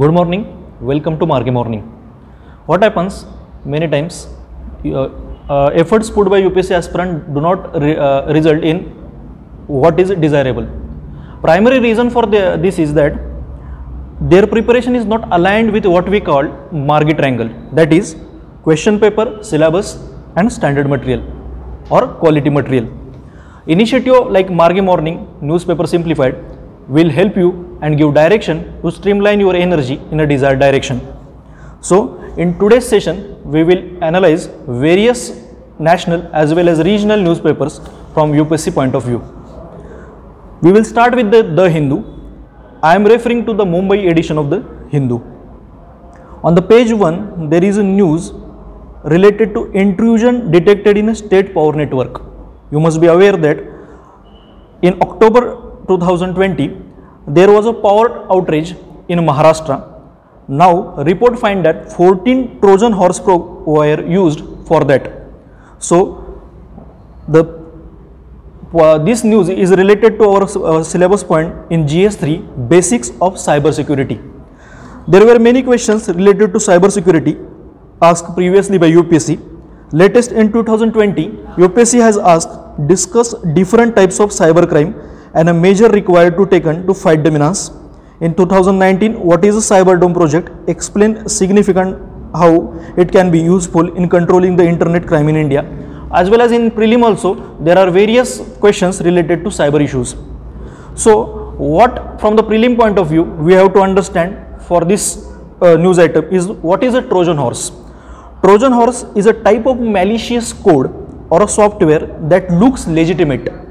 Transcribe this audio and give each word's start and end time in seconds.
Good 0.00 0.12
morning, 0.12 0.42
welcome 0.88 1.14
to 1.20 1.24
Margee 1.24 1.50
Morning. 1.50 1.80
What 2.66 2.82
happens 2.82 3.24
many 3.64 3.88
times, 3.88 4.28
uh, 4.84 5.08
uh, 5.48 5.70
efforts 5.82 6.10
put 6.10 6.28
by 6.28 6.42
UPSC 6.42 6.72
aspirant 6.78 7.32
do 7.34 7.40
not 7.40 7.80
re- 7.80 7.96
uh, 7.96 8.30
result 8.30 8.62
in 8.62 8.80
what 9.66 9.98
is 9.98 10.10
desirable. 10.24 10.66
Primary 11.40 11.80
reason 11.80 12.10
for 12.10 12.26
the, 12.26 12.58
this 12.60 12.78
is 12.78 12.92
that 12.92 13.14
their 14.20 14.46
preparation 14.46 14.94
is 14.94 15.06
not 15.06 15.26
aligned 15.32 15.72
with 15.72 15.86
what 15.86 16.06
we 16.10 16.20
call 16.20 16.44
Margee 16.90 17.16
triangle 17.16 17.48
that 17.72 17.90
is 17.90 18.16
question 18.62 19.00
paper, 19.00 19.42
syllabus 19.42 19.98
and 20.36 20.52
standard 20.52 20.90
material 20.90 21.22
or 21.88 22.06
quality 22.06 22.50
material. 22.50 22.86
Initiative 23.66 24.26
like 24.26 24.48
Margee 24.48 24.84
Morning, 24.84 25.26
newspaper 25.40 25.86
simplified 25.86 26.36
will 26.86 27.08
help 27.08 27.34
you 27.34 27.65
and 27.82 27.98
give 27.98 28.14
direction 28.14 28.80
to 28.82 28.90
streamline 28.90 29.40
your 29.40 29.54
energy 29.54 30.00
in 30.10 30.20
a 30.20 30.26
desired 30.26 30.60
direction. 30.60 31.00
So, 31.80 32.20
in 32.36 32.58
today's 32.58 32.86
session, 32.86 33.16
we 33.44 33.62
will 33.62 34.04
analyze 34.04 34.46
various 34.66 35.20
national 35.78 36.28
as 36.32 36.54
well 36.54 36.68
as 36.68 36.78
regional 36.80 37.20
newspapers 37.20 37.78
from 38.14 38.32
UPSC 38.32 38.74
point 38.74 38.94
of 38.94 39.04
view. 39.04 39.20
We 40.62 40.72
will 40.72 40.84
start 40.84 41.14
with 41.14 41.30
the, 41.30 41.42
the 41.42 41.68
Hindu. 41.70 42.02
I 42.82 42.94
am 42.94 43.04
referring 43.04 43.44
to 43.46 43.54
the 43.54 43.64
Mumbai 43.64 44.10
edition 44.10 44.38
of 44.38 44.50
the 44.50 44.64
Hindu. 44.90 45.20
On 46.42 46.54
the 46.54 46.62
page 46.62 46.92
1, 46.92 47.50
there 47.50 47.64
is 47.64 47.76
a 47.78 47.82
news 47.82 48.32
related 49.04 49.54
to 49.54 49.70
intrusion 49.72 50.50
detected 50.50 50.96
in 50.96 51.08
a 51.10 51.14
state 51.14 51.52
power 51.54 51.72
network. 51.72 52.22
You 52.70 52.80
must 52.80 53.00
be 53.00 53.06
aware 53.06 53.36
that 53.36 53.58
in 54.82 55.00
October 55.02 55.40
2020, 55.88 56.85
there 57.26 57.50
was 57.50 57.66
a 57.66 57.72
power 57.72 58.26
outage 58.28 58.76
in 59.08 59.18
Maharashtra. 59.18 59.92
Now, 60.48 60.94
report 61.02 61.38
find 61.38 61.64
that 61.64 61.92
14 61.92 62.60
Trojan 62.60 62.92
horse 62.92 63.20
were 63.20 64.04
used 64.06 64.42
for 64.66 64.84
that. 64.84 65.10
So, 65.78 66.40
the 67.28 67.66
uh, 68.74 68.98
this 68.98 69.24
news 69.24 69.48
is 69.48 69.70
related 69.70 70.18
to 70.18 70.24
our 70.24 70.42
uh, 70.42 70.82
syllabus 70.82 71.24
point 71.24 71.54
in 71.70 71.84
GS3 71.84 72.68
Basics 72.68 73.10
of 73.20 73.34
Cyber 73.34 73.72
Security. 73.72 74.20
There 75.08 75.24
were 75.24 75.38
many 75.38 75.62
questions 75.62 76.08
related 76.08 76.52
to 76.52 76.58
cyber 76.58 76.90
security 76.90 77.38
asked 78.02 78.34
previously 78.34 78.76
by 78.76 78.90
UPSC. 78.90 79.40
Latest 79.92 80.32
in 80.32 80.52
2020, 80.52 81.28
UPSC 81.56 82.00
has 82.00 82.18
asked 82.18 82.50
discuss 82.86 83.34
different 83.54 83.96
types 83.96 84.20
of 84.20 84.30
cyber 84.30 84.68
crime 84.68 84.94
and 85.38 85.48
a 85.48 85.54
measure 85.54 85.88
required 86.00 86.36
to 86.38 86.46
taken 86.46 86.86
to 86.86 86.94
fight 86.94 87.22
menace. 87.36 87.70
In 88.20 88.34
2019, 88.34 89.20
what 89.20 89.44
is 89.44 89.56
a 89.56 89.64
cyber 89.74 90.00
dome 90.00 90.14
project? 90.14 90.48
Explain 90.68 91.28
significant 91.28 91.98
how 92.34 92.52
it 92.96 93.12
can 93.12 93.30
be 93.30 93.40
useful 93.40 93.94
in 93.96 94.08
controlling 94.08 94.56
the 94.56 94.66
internet 94.66 95.06
crime 95.06 95.28
in 95.28 95.36
India. 95.36 95.62
As 96.12 96.30
well 96.30 96.40
as 96.40 96.52
in 96.52 96.70
prelim 96.70 97.02
also, 97.02 97.34
there 97.60 97.78
are 97.78 97.90
various 97.90 98.40
questions 98.64 99.00
related 99.02 99.44
to 99.44 99.50
cyber 99.50 99.82
issues. 99.82 100.16
So, 100.94 101.54
what 101.58 102.20
from 102.20 102.36
the 102.36 102.42
prelim 102.42 102.76
point 102.76 102.98
of 102.98 103.08
view 103.08 103.22
we 103.22 103.52
have 103.54 103.72
to 103.74 103.80
understand 103.80 104.62
for 104.62 104.84
this 104.84 105.26
uh, 105.60 105.76
news 105.76 105.98
item 105.98 106.24
is 106.32 106.46
what 106.46 106.82
is 106.82 106.94
a 106.94 107.02
Trojan 107.02 107.36
horse? 107.36 107.72
Trojan 108.42 108.72
horse 108.72 109.04
is 109.14 109.26
a 109.26 109.32
type 109.32 109.66
of 109.66 109.78
malicious 109.80 110.52
code 110.52 110.88
or 111.28 111.42
a 111.42 111.48
software 111.48 112.06
that 112.32 112.50
looks 112.50 112.86
legitimate. 112.86 113.65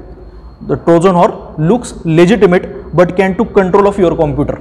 The 0.62 0.76
Trojan 0.76 1.14
horse 1.14 1.58
looks 1.58 1.94
legitimate 2.04 2.94
but 2.96 3.16
can 3.16 3.36
took 3.36 3.52
control 3.54 3.86
of 3.86 3.98
your 3.98 4.16
computer. 4.16 4.56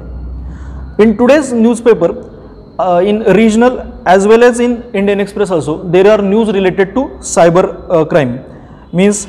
In 0.99 1.17
today's 1.17 1.53
newspaper, 1.53 2.31
uh, 2.77 3.01
in 3.05 3.19
regional 3.35 4.01
as 4.05 4.27
well 4.27 4.43
as 4.43 4.59
in 4.59 4.83
Indian 4.93 5.19
Express 5.21 5.51
also, 5.51 5.83
there 5.89 6.07
are 6.07 6.21
news 6.21 6.51
related 6.51 6.93
to 6.95 7.01
cyber 7.19 7.85
uh, 7.89 8.03
crime. 8.03 8.43
Means 8.91 9.25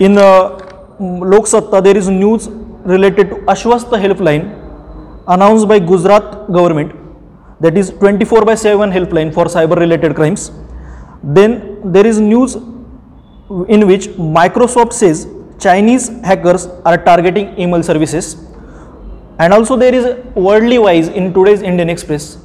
in 0.00 0.16
uh, 0.16 0.58
Lok 0.98 1.46
Satta 1.46 1.82
there 1.82 1.96
is 1.96 2.08
news 2.08 2.48
related 2.84 3.28
to 3.30 3.36
Ashwasta 3.52 4.00
helpline 4.00 4.58
announced 5.28 5.68
by 5.68 5.78
Gujarat 5.78 6.50
government 6.50 6.92
that 7.60 7.76
is 7.76 7.90
24 7.90 8.44
by 8.44 8.54
7 8.54 8.90
helpline 8.90 9.32
for 9.32 9.44
cyber 9.44 9.76
related 9.76 10.16
crimes. 10.16 10.50
Then 11.22 11.92
there 11.92 12.06
is 12.06 12.18
news 12.18 12.56
in 13.68 13.86
which 13.86 14.08
Microsoft 14.38 14.94
says 14.94 15.28
Chinese 15.64 16.08
hackers 16.28 16.66
are 16.84 16.98
targeting 17.08 17.58
email 17.58 17.82
services 17.82 18.26
and 19.38 19.52
also 19.56 19.76
there 19.82 19.94
is 19.94 20.06
worldly 20.46 20.78
wise 20.78 21.08
in 21.08 21.32
today's 21.34 21.62
Indian 21.62 21.88
Express 21.88 22.38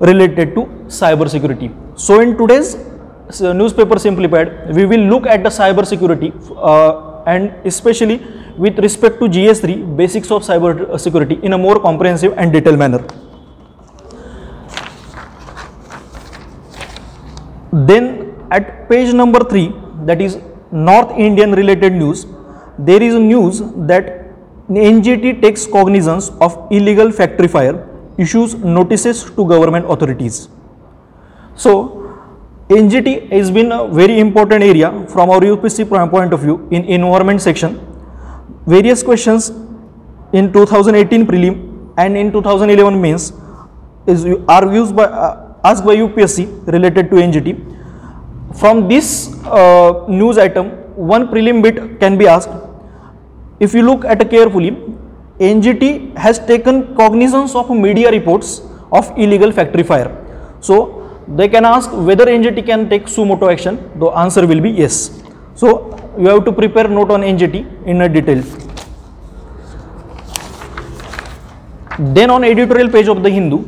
related 0.00 0.54
to 0.56 0.62
cyber 1.00 1.28
security. 1.28 1.70
So 1.94 2.20
in 2.20 2.36
today's 2.36 2.74
uh, 3.40 3.52
newspaper 3.52 3.98
simplified 3.98 4.74
we 4.76 4.84
will 4.84 5.04
look 5.12 5.26
at 5.26 5.42
the 5.42 5.48
cyber 5.48 5.86
security 5.86 6.32
uh, 6.56 7.22
and 7.26 7.54
especially 7.64 8.20
with 8.58 8.78
respect 8.78 9.18
to 9.20 9.28
GS3 9.34 9.96
basics 9.96 10.30
of 10.30 10.42
cyber 10.42 11.00
security 11.00 11.38
in 11.42 11.54
a 11.54 11.58
more 11.58 11.80
comprehensive 11.80 12.34
and 12.36 12.52
detailed 12.52 12.78
manner. 12.78 13.02
Then 17.72 18.34
at 18.50 18.88
page 18.90 19.14
number 19.14 19.40
3 19.40 19.72
that 20.04 20.20
is 20.20 20.38
North 20.70 21.18
Indian 21.18 21.52
related 21.52 21.92
news 21.94 22.26
there 22.86 23.02
is 23.02 23.14
news 23.14 23.62
that 23.92 24.22
NGT 24.68 25.40
takes 25.42 25.66
cognizance 25.66 26.30
of 26.40 26.56
illegal 26.70 27.10
factory 27.10 27.48
fire 27.48 27.88
issues 28.18 28.54
notices 28.54 29.24
to 29.24 29.46
government 29.46 29.86
authorities. 29.88 30.48
So 31.54 32.02
NGT 32.68 33.30
has 33.32 33.50
been 33.50 33.72
a 33.72 33.86
very 33.88 34.18
important 34.18 34.62
area 34.64 34.90
from 35.08 35.30
our 35.30 35.40
UPSC 35.40 35.88
point 36.10 36.32
of 36.32 36.40
view 36.40 36.68
in 36.70 36.84
environment 36.84 37.42
section. 37.42 37.80
Various 38.66 39.02
questions 39.02 39.50
in 40.32 40.52
2018 40.52 41.26
prelim 41.26 41.92
and 41.98 42.16
in 42.16 42.32
2011 42.32 43.00
mains 43.00 43.32
are 44.48 44.74
used 44.74 44.96
by 44.96 45.04
uh, 45.04 45.54
asked 45.64 45.84
by 45.84 45.96
UPSC 45.96 46.66
related 46.66 47.10
to 47.10 47.16
NGT. 47.16 47.50
From 48.58 48.88
this 48.88 49.34
uh, 49.44 50.04
news 50.08 50.38
item, 50.38 50.70
one 50.96 51.28
prelim 51.28 51.62
bit 51.62 52.00
can 52.00 52.16
be 52.16 52.26
asked. 52.26 52.50
If 53.64 53.74
you 53.74 53.82
look 53.82 54.04
at 54.04 54.28
carefully, 54.30 54.70
NGT 55.38 56.16
has 56.16 56.38
taken 56.50 56.96
cognizance 56.96 57.54
of 57.54 57.70
media 57.70 58.10
reports 58.10 58.60
of 58.90 59.12
illegal 59.16 59.52
factory 59.52 59.84
fire. 59.84 60.10
So 60.60 60.76
they 61.28 61.48
can 61.48 61.64
ask 61.64 61.90
whether 61.92 62.26
NGT 62.26 62.66
can 62.66 62.88
take 62.90 63.06
suo 63.06 63.24
motu 63.24 63.48
action. 63.48 63.78
The 64.00 64.08
answer 64.24 64.46
will 64.46 64.60
be 64.60 64.70
yes. 64.70 65.22
So 65.54 65.68
you 66.18 66.28
have 66.32 66.44
to 66.44 66.52
prepare 66.52 66.88
note 66.88 67.12
on 67.12 67.22
NGT 67.22 67.86
in 67.86 68.02
a 68.02 68.08
detail. 68.08 68.42
Then 72.18 72.30
on 72.30 72.42
editorial 72.42 72.90
page 72.90 73.06
of 73.06 73.22
the 73.22 73.30
Hindu, 73.30 73.64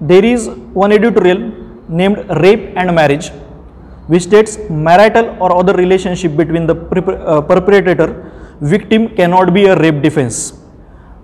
there 0.00 0.24
is 0.24 0.48
one 0.84 0.92
editorial 0.92 1.52
named 1.88 2.18
rape 2.46 2.72
and 2.76 2.94
marriage 2.94 3.30
which 4.06 4.22
states 4.22 4.58
marital 4.70 5.36
or 5.42 5.52
other 5.60 5.72
relationship 5.74 6.36
between 6.36 6.66
the 6.66 6.74
uh, 6.74 7.40
perpetrator 7.40 8.32
victim 8.60 9.08
cannot 9.16 9.54
be 9.54 9.66
a 9.66 9.76
rape 9.76 10.02
defense. 10.02 10.54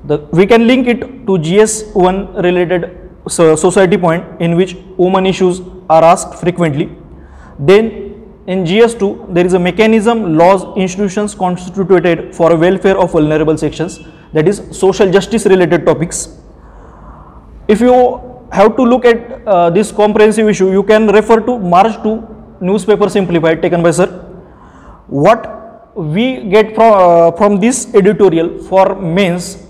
The, 0.04 0.18
we 0.32 0.46
can 0.46 0.66
link 0.66 0.86
it 0.86 1.00
to 1.00 1.38
gs1 1.48 2.42
related 2.42 3.00
so, 3.26 3.56
society 3.56 3.96
point 3.96 4.24
in 4.40 4.54
which 4.56 4.74
woman 4.98 5.24
issues 5.24 5.60
are 5.88 6.04
asked 6.04 6.34
frequently. 6.34 6.90
Then 7.58 8.12
in 8.46 8.64
gs2 8.64 9.32
there 9.32 9.46
is 9.46 9.54
a 9.54 9.58
mechanism 9.58 10.36
laws 10.36 10.76
institutions 10.76 11.34
constituted 11.34 12.34
for 12.34 12.54
welfare 12.54 12.98
of 12.98 13.12
vulnerable 13.12 13.56
sections 13.56 14.00
that 14.34 14.46
is 14.46 14.62
social 14.72 15.10
justice 15.10 15.46
related 15.46 15.86
topics. 15.86 16.36
If 17.66 17.80
you 17.80 18.20
have 18.52 18.76
to 18.76 18.82
look 18.82 19.06
at 19.06 19.46
uh, 19.46 19.70
this 19.70 19.90
comprehensive 19.90 20.46
issue, 20.48 20.70
you 20.70 20.82
can 20.82 21.06
refer 21.06 21.40
to 21.40 21.58
March 21.58 22.02
2 22.02 22.58
newspaper 22.60 23.08
simplified 23.08 23.62
taken 23.62 23.82
by 23.82 23.90
sir. 23.90 24.06
What 25.06 25.63
we 25.96 26.44
get 26.50 26.74
from, 26.74 26.92
uh, 26.92 27.30
from 27.32 27.60
this 27.60 27.94
editorial 27.94 28.58
for 28.64 28.94
mains 28.96 29.64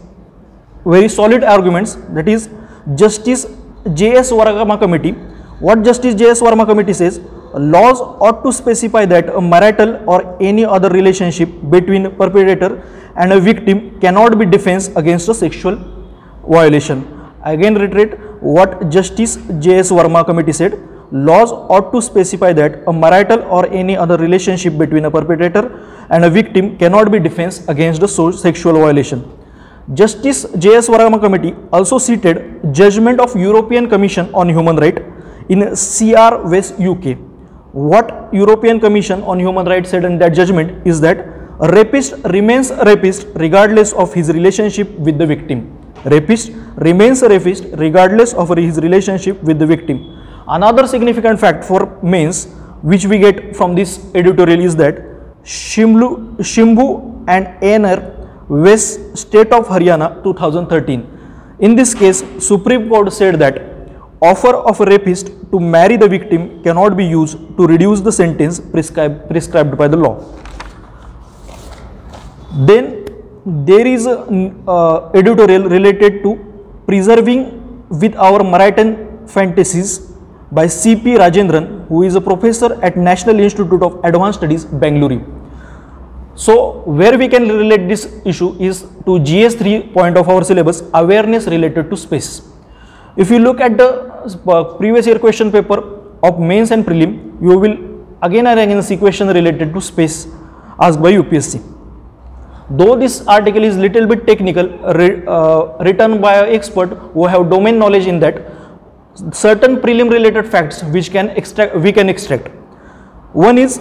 very 0.85 1.09
solid 1.09 1.45
arguments 1.45 1.95
that 2.11 2.29
is 2.29 2.49
Justice 2.95 3.47
J.S. 3.95 4.31
Verma 4.31 4.79
committee. 4.79 5.13
What 5.61 5.83
Justice 5.83 6.15
J.S. 6.15 6.41
Verma 6.41 6.67
committee 6.67 6.93
says 6.93 7.21
laws 7.55 8.01
ought 8.01 8.43
to 8.43 8.53
specify 8.53 9.05
that 9.07 9.29
a 9.29 9.41
marital 9.41 10.03
or 10.07 10.37
any 10.43 10.65
other 10.65 10.89
relationship 10.89 11.49
between 11.71 12.11
perpetrator 12.17 12.83
and 13.17 13.33
a 13.33 13.41
victim 13.41 14.01
cannot 14.01 14.39
be 14.39 14.45
defense 14.45 14.89
against 14.97 15.29
a 15.29 15.35
sexual 15.35 15.77
violation. 16.49 17.07
Again 17.45 17.75
reiterate 17.75 18.19
what 18.41 18.91
Justice 18.91 19.37
J.S. 19.59 19.91
Verma 19.91 20.25
committee 20.25 20.53
said, 20.53 20.79
laws 21.13 21.53
ought 21.53 21.93
to 21.93 22.03
specify 22.03 22.53
that 22.53 22.83
a 22.87 22.93
marital 22.93 23.43
or 23.45 23.67
any 23.73 23.97
other 23.97 24.17
relationship 24.17 24.77
between 24.77 25.05
a 25.05 25.11
perpetrator 25.11 25.71
and 26.11 26.25
a 26.25 26.31
victim 26.31 26.77
cannot 26.79 27.11
be 27.11 27.19
defense 27.19 27.67
against 27.69 28.03
a 28.03 28.09
sexual 28.09 28.75
violation. 28.75 29.25
Justice 29.93 30.47
J.S. 30.59 30.89
Verma 30.89 31.21
Committee 31.21 31.55
also 31.73 31.99
cited 31.99 32.73
judgment 32.73 33.21
of 33.21 33.37
European 33.37 33.89
Commission 33.89 34.33
on 34.35 34.49
Human 34.49 34.77
Rights 34.77 35.03
in 35.49 35.61
CR 35.77 36.49
West 36.49 36.81
UK. 36.81 37.19
What 37.73 38.31
European 38.33 38.81
Commission 38.81 39.23
on 39.23 39.39
Human 39.39 39.67
Rights 39.67 39.91
said 39.91 40.05
in 40.05 40.19
that 40.19 40.31
judgment 40.31 40.87
is 40.87 41.01
that 41.03 41.19
a 41.61 41.69
rapist 41.69 42.15
remains 42.33 42.71
a 42.71 42.85
rapist 42.85 43.27
regardless 43.35 43.93
of 43.93 44.15
his 44.15 44.31
relationship 44.33 44.91
with 44.99 45.19
the 45.19 45.27
victim. 45.27 45.79
Rapist 46.05 46.51
remains 46.77 47.23
a 47.23 47.29
rapist 47.29 47.65
regardless 47.73 48.33
of 48.35 48.57
his 48.57 48.79
relationship 48.79 49.43
with 49.43 49.59
the 49.59 49.67
victim. 49.67 50.19
Another 50.49 50.87
significant 50.87 51.39
fact 51.39 51.65
for 51.65 51.99
mens 52.03 52.47
which 52.83 53.07
we 53.07 53.19
get 53.19 53.57
from 53.57 53.75
this 53.75 53.99
editorial 54.15 54.61
is 54.61 54.77
that 54.77 55.14
Shimlu, 55.45 56.37
Shimbu 56.39 57.25
and 57.29 57.47
ANR 57.63 58.49
West 58.49 59.17
State 59.17 59.53
of 59.53 59.69
Haryana 59.69 60.23
2013. 60.23 61.07
In 61.61 61.75
this 61.75 61.95
case, 61.95 62.23
Supreme 62.39 62.89
Court 62.89 63.13
said 63.13 63.39
that 63.39 63.75
offer 64.21 64.55
of 64.57 64.81
a 64.81 64.85
rapist 64.87 65.27
to 65.51 65.61
marry 65.61 65.97
the 65.97 66.09
victim 66.09 66.63
cannot 66.63 66.97
be 66.97 67.05
used 67.05 67.37
to 67.57 67.67
reduce 67.67 68.01
the 68.01 68.13
sentence 68.13 68.59
prescribed, 68.59 69.29
prescribed 69.29 69.77
by 69.77 69.87
the 69.87 69.97
law. 69.97 70.15
Then 72.67 73.05
there 73.45 73.87
is 73.87 74.07
a 74.07 74.21
uh, 74.67 75.11
editorial 75.13 75.69
related 75.69 76.23
to 76.23 76.39
preserving 76.87 77.63
with 77.89 78.17
our 78.17 78.43
maritime 78.43 79.27
fantasies 79.27 80.14
by 80.51 80.67
C.P. 80.67 81.17
Rajendran, 81.17 81.87
who 81.89 82.03
is 82.03 82.15
a 82.15 82.21
professor 82.21 82.79
at 82.83 82.97
National 82.97 83.41
Institute 83.41 83.83
of 83.83 84.05
Advanced 84.05 84.39
Studies, 84.41 84.65
Bangalore. 84.65 85.23
So, 86.35 86.83
where 86.83 87.17
we 87.17 87.29
can 87.29 87.49
relate 87.49 87.89
this 87.89 88.21
issue 88.25 88.57
is 88.59 88.83
to 89.07 89.19
GS3 89.29 89.93
point 89.93 90.17
of 90.17 90.29
our 90.29 90.43
syllabus 90.43 90.83
awareness 90.93 91.47
related 91.47 91.91
to 91.91 91.97
space. 91.97 92.43
If 93.17 93.31
you 93.31 93.39
look 93.39 93.61
at 93.61 93.77
the 93.77 93.89
uh, 94.49 94.65
previous 94.75 95.07
year 95.07 95.19
question 95.19 95.53
paper 95.53 95.79
of 96.23 96.41
mains 96.41 96.73
and 96.73 96.85
prelim, 96.85 97.41
you 97.41 97.59
will 97.59 97.77
again 98.23 98.47
and 98.49 98.59
again 98.59 98.83
see 98.83 98.97
question 98.97 99.29
related 99.29 99.73
to 99.73 99.81
space 99.81 100.27
asked 100.81 101.01
by 101.01 101.13
UPSC. 101.13 101.63
Though 102.71 102.97
this 102.97 103.27
article 103.27 103.63
is 103.63 103.77
little 103.77 104.07
bit 104.07 104.27
technical, 104.27 104.67
uh, 104.85 105.77
written 105.85 106.21
by 106.21 106.35
an 106.39 106.55
expert 106.55 106.89
who 107.13 107.27
have 107.27 107.51
domain 107.51 107.79
knowledge 107.79 108.07
in 108.07 108.19
that, 108.21 108.43
certain 109.33 109.77
prelim 109.77 110.11
related 110.11 110.47
facts 110.47 110.83
which 110.83 111.11
can 111.11 111.31
extract 111.31 111.77
we 111.77 111.93
can 111.93 112.09
extract. 112.09 112.49
One 113.33 113.59
is 113.59 113.81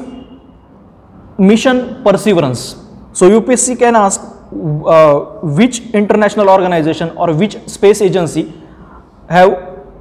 mission 1.37 2.03
perseverance. 2.03 2.75
So 3.13 3.29
UPSC 3.29 3.77
can 3.77 3.95
ask 3.95 4.21
uh, 4.21 5.19
which 5.59 5.81
international 5.93 6.49
organization 6.49 7.09
or 7.11 7.33
which 7.33 7.57
space 7.67 8.01
agency 8.01 8.53
have 9.29 9.51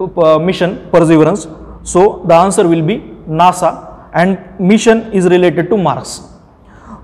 uh, 0.01 0.39
mission 0.39 0.89
perseverance. 0.91 1.47
So 1.83 2.25
the 2.27 2.35
answer 2.35 2.67
will 2.67 2.83
be 2.83 2.99
NASA 3.29 4.11
and 4.15 4.39
mission 4.59 5.13
is 5.13 5.27
related 5.27 5.69
to 5.71 5.77
Mars. 5.77 6.21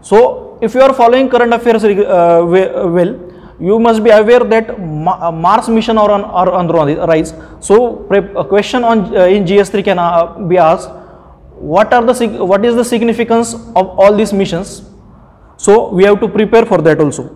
So 0.03 0.59
if 0.61 0.75
you 0.75 0.81
are 0.81 0.93
following 0.93 1.29
current 1.29 1.53
affairs 1.53 1.85
uh, 1.85 2.43
well, 2.45 3.28
you 3.61 3.79
must 3.79 4.05
be 4.05 4.11
aware 4.11 4.41
that 4.41 4.79
Ma 4.79 5.31
Mars 5.31 5.69
mission 5.69 5.99
are 5.99 6.11
on, 6.11 6.25
are 6.25 6.51
on 6.53 6.67
the 6.67 7.07
rise. 7.07 7.35
So 7.61 8.07
a 8.11 8.45
question 8.45 8.85
on 8.85 9.17
uh, 9.17 9.25
in 9.25 9.45
GS3 9.45 9.85
can 9.85 9.99
uh, 9.99 10.39
be 10.39 10.59
asked 10.59 10.89
what 11.59 11.93
are 11.93 12.05
the 12.05 12.45
what 12.45 12.65
is 12.65 12.77
the 12.77 12.85
significance 12.85 13.55
of 13.55 13.89
all 13.99 14.15
these 14.15 14.33
missions? 14.33 14.83
So 15.57 15.89
we 15.91 16.05
have 16.05 16.21
to 16.21 16.29
prepare 16.29 16.65
for 16.65 16.79
that 16.83 17.01
also. 17.01 17.35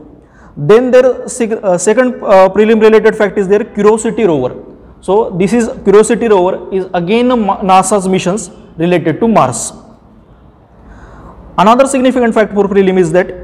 Then 0.56 0.90
there 0.92 1.24
uh, 1.24 1.78
second 1.78 2.22
uh, 2.22 2.48
prelim 2.50 2.80
related 2.80 3.16
fact 3.16 3.36
is 3.36 3.48
there 3.48 3.64
curiosity 3.64 4.22
rover. 4.22 4.54
So 5.00 5.30
this 5.30 5.52
is 5.52 5.68
curiosity 5.82 6.28
rover 6.28 6.72
is 6.72 6.86
again 6.94 7.28
nasa's 7.28 8.08
missions 8.08 8.50
related 8.76 9.18
to 9.18 9.26
mars. 9.26 9.72
Another 11.58 11.86
significant 11.86 12.32
fact 12.32 12.54
for 12.54 12.68
prelim 12.68 12.98
is 12.98 13.10
that 13.12 13.41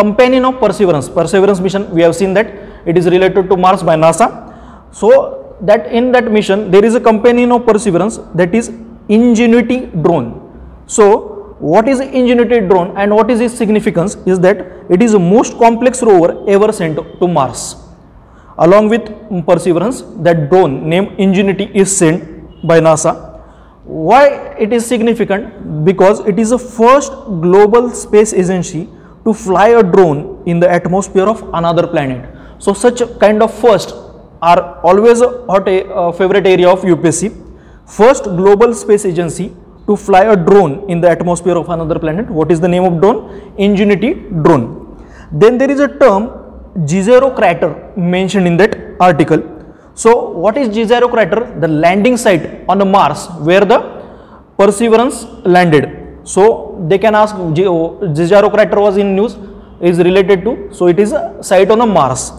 companion 0.00 0.44
of 0.50 0.54
perseverance 0.64 1.08
perseverance 1.18 1.60
mission 1.66 1.82
we 1.96 2.02
have 2.06 2.14
seen 2.20 2.32
that 2.38 2.48
it 2.90 2.96
is 3.00 3.06
related 3.16 3.44
to 3.50 3.56
mars 3.64 3.82
by 3.90 3.96
nasa 4.04 4.26
so 5.00 5.10
that 5.60 5.86
in 5.92 6.12
that 6.12 6.30
mission 6.30 6.70
there 6.70 6.84
is 6.84 6.94
a 6.94 7.00
companion 7.00 7.52
of 7.52 7.66
perseverance 7.66 8.18
that 8.34 8.54
is 8.54 8.70
Ingenuity 9.08 9.86
drone. 9.86 10.26
So, 10.86 11.56
what 11.60 11.88
is 11.88 12.00
Ingenuity 12.00 12.60
drone 12.60 12.94
and 12.96 13.14
what 13.14 13.30
is 13.30 13.40
its 13.40 13.54
significance 13.54 14.16
is 14.26 14.38
that 14.40 14.58
it 14.90 15.02
is 15.02 15.12
the 15.12 15.18
most 15.18 15.58
complex 15.58 16.02
rover 16.02 16.44
ever 16.46 16.70
sent 16.72 16.96
to 16.96 17.26
Mars. 17.26 17.76
Along 18.58 18.90
with 18.90 19.06
Perseverance, 19.46 20.02
that 20.18 20.50
drone 20.50 20.88
named 20.88 21.18
Ingenuity 21.18 21.70
is 21.74 21.96
sent 21.96 22.66
by 22.66 22.80
NASA. 22.80 23.40
Why 23.84 24.26
it 24.58 24.74
is 24.74 24.84
significant? 24.84 25.84
Because 25.86 26.20
it 26.20 26.38
is 26.38 26.50
the 26.50 26.58
first 26.58 27.10
global 27.40 27.90
space 27.90 28.34
agency 28.34 28.90
to 29.24 29.34
fly 29.34 29.68
a 29.68 29.82
drone 29.82 30.42
in 30.46 30.60
the 30.60 30.70
atmosphere 30.70 31.28
of 31.28 31.42
another 31.52 31.86
planet. 31.86 32.34
So, 32.58 32.72
such 32.72 33.02
kind 33.18 33.42
of 33.42 33.52
first 33.52 33.94
are 34.40 34.80
always 34.82 35.20
a 35.20 35.44
hot 35.46 35.68
a, 35.68 36.12
favorite 36.12 36.46
area 36.46 36.68
of 36.68 36.82
UPSC 36.82 37.48
first 37.96 38.24
global 38.24 38.74
space 38.74 39.04
agency 39.10 39.46
to 39.86 39.96
fly 39.96 40.24
a 40.32 40.36
drone 40.36 40.72
in 40.90 41.00
the 41.00 41.08
atmosphere 41.08 41.56
of 41.56 41.68
another 41.70 41.98
planet. 41.98 42.28
What 42.28 42.52
is 42.52 42.60
the 42.60 42.68
name 42.68 42.84
of 42.84 43.00
drone? 43.00 43.54
Ingenuity 43.56 44.12
drone. 44.44 44.66
Then 45.32 45.56
there 45.58 45.70
is 45.70 45.80
a 45.80 45.88
term 45.88 46.22
Jezero 46.90 47.34
crater 47.34 47.70
mentioned 47.96 48.46
in 48.46 48.56
that 48.58 48.76
article. 49.00 49.42
So 49.94 50.30
what 50.30 50.56
is 50.58 50.68
Jezero 50.68 51.10
crater? 51.10 51.40
The 51.60 51.68
landing 51.68 52.16
site 52.16 52.64
on 52.68 52.78
the 52.78 52.84
Mars 52.84 53.26
where 53.40 53.64
the 53.64 53.78
Perseverance 54.58 55.24
landed. 55.44 55.97
So 56.34 56.42
they 56.88 56.98
can 56.98 57.14
ask 57.14 57.34
Jezero 57.34 58.42
oh, 58.42 58.50
crater 58.50 58.80
was 58.80 58.98
in 58.98 59.16
news 59.16 59.36
is 59.80 59.98
related 59.98 60.42
to 60.46 60.52
so 60.72 60.88
it 60.88 60.98
is 60.98 61.12
a 61.12 61.42
site 61.42 61.70
on 61.70 61.78
the 61.78 61.86
Mars. 61.86 62.30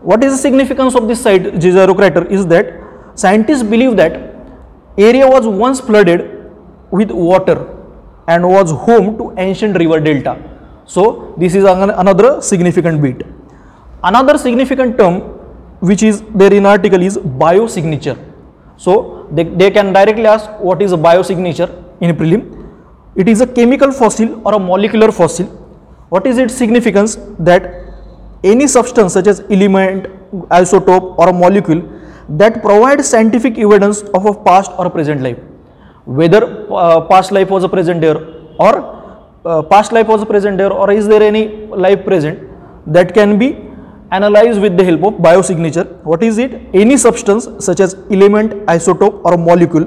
What 0.00 0.22
is 0.22 0.32
the 0.34 0.38
significance 0.38 0.94
of 0.94 1.08
this 1.08 1.20
site 1.22 1.42
Jezero 1.64 1.96
crater 1.96 2.24
is 2.26 2.46
that 2.46 2.66
scientists 3.16 3.64
believe 3.64 3.96
that 3.96 4.12
area 4.96 5.26
was 5.26 5.48
once 5.48 5.80
flooded 5.80 6.22
with 6.92 7.10
water 7.10 7.56
and 8.28 8.48
was 8.48 8.70
home 8.70 9.18
to 9.18 9.34
ancient 9.36 9.76
river 9.76 9.98
delta. 9.98 10.34
So, 10.86 11.34
this 11.36 11.54
is 11.54 11.64
another 11.64 12.40
significant 12.40 13.02
bit. 13.02 13.26
Another 14.02 14.38
significant 14.38 14.96
term 14.96 15.20
which 15.80 16.02
is 16.02 16.22
there 16.34 16.52
in 16.52 16.66
article 16.66 17.02
is 17.02 17.16
biosignature. 17.18 18.18
So, 18.76 19.28
they, 19.32 19.44
they 19.44 19.70
can 19.70 19.92
directly 19.92 20.26
ask 20.26 20.50
what 20.60 20.82
is 20.82 20.92
a 20.92 20.96
biosignature 20.96 21.70
in 22.00 22.14
prelim. 22.16 22.63
It 23.16 23.28
is 23.28 23.40
a 23.40 23.46
chemical 23.46 23.92
fossil 23.92 24.40
or 24.46 24.54
a 24.54 24.58
molecular 24.58 25.12
fossil. 25.12 25.46
What 26.08 26.26
is 26.26 26.38
its 26.38 26.54
significance? 26.54 27.16
That 27.38 27.84
any 28.42 28.66
substance 28.66 29.12
such 29.12 29.26
as 29.26 29.40
element, 29.50 30.06
isotope 30.48 31.18
or 31.18 31.28
a 31.28 31.32
molecule 31.32 31.82
that 32.28 32.62
provide 32.62 33.04
scientific 33.04 33.58
evidence 33.58 34.02
of 34.02 34.26
a 34.26 34.34
past 34.34 34.72
or 34.78 34.90
present 34.90 35.22
life. 35.22 35.38
Whether 36.04 36.66
uh, 36.72 37.02
past 37.02 37.32
life 37.32 37.50
was 37.50 37.64
a 37.64 37.68
present 37.68 38.00
there 38.00 38.16
or 38.58 38.74
uh, 39.44 39.62
past 39.62 39.92
life 39.92 40.08
was 40.08 40.22
a 40.22 40.26
present 40.26 40.58
there 40.58 40.72
or 40.72 40.90
is 40.90 41.06
there 41.06 41.22
any 41.22 41.66
life 41.66 42.04
present 42.04 42.50
that 42.86 43.14
can 43.14 43.38
be 43.38 43.56
analyzed 44.10 44.60
with 44.60 44.76
the 44.76 44.84
help 44.84 45.02
of 45.04 45.14
biosignature. 45.14 45.86
What 46.04 46.22
is 46.22 46.38
it? 46.38 46.52
Any 46.72 46.96
substance 46.96 47.48
such 47.58 47.80
as 47.80 47.94
element, 48.10 48.52
isotope 48.66 49.24
or 49.24 49.36
molecule. 49.36 49.86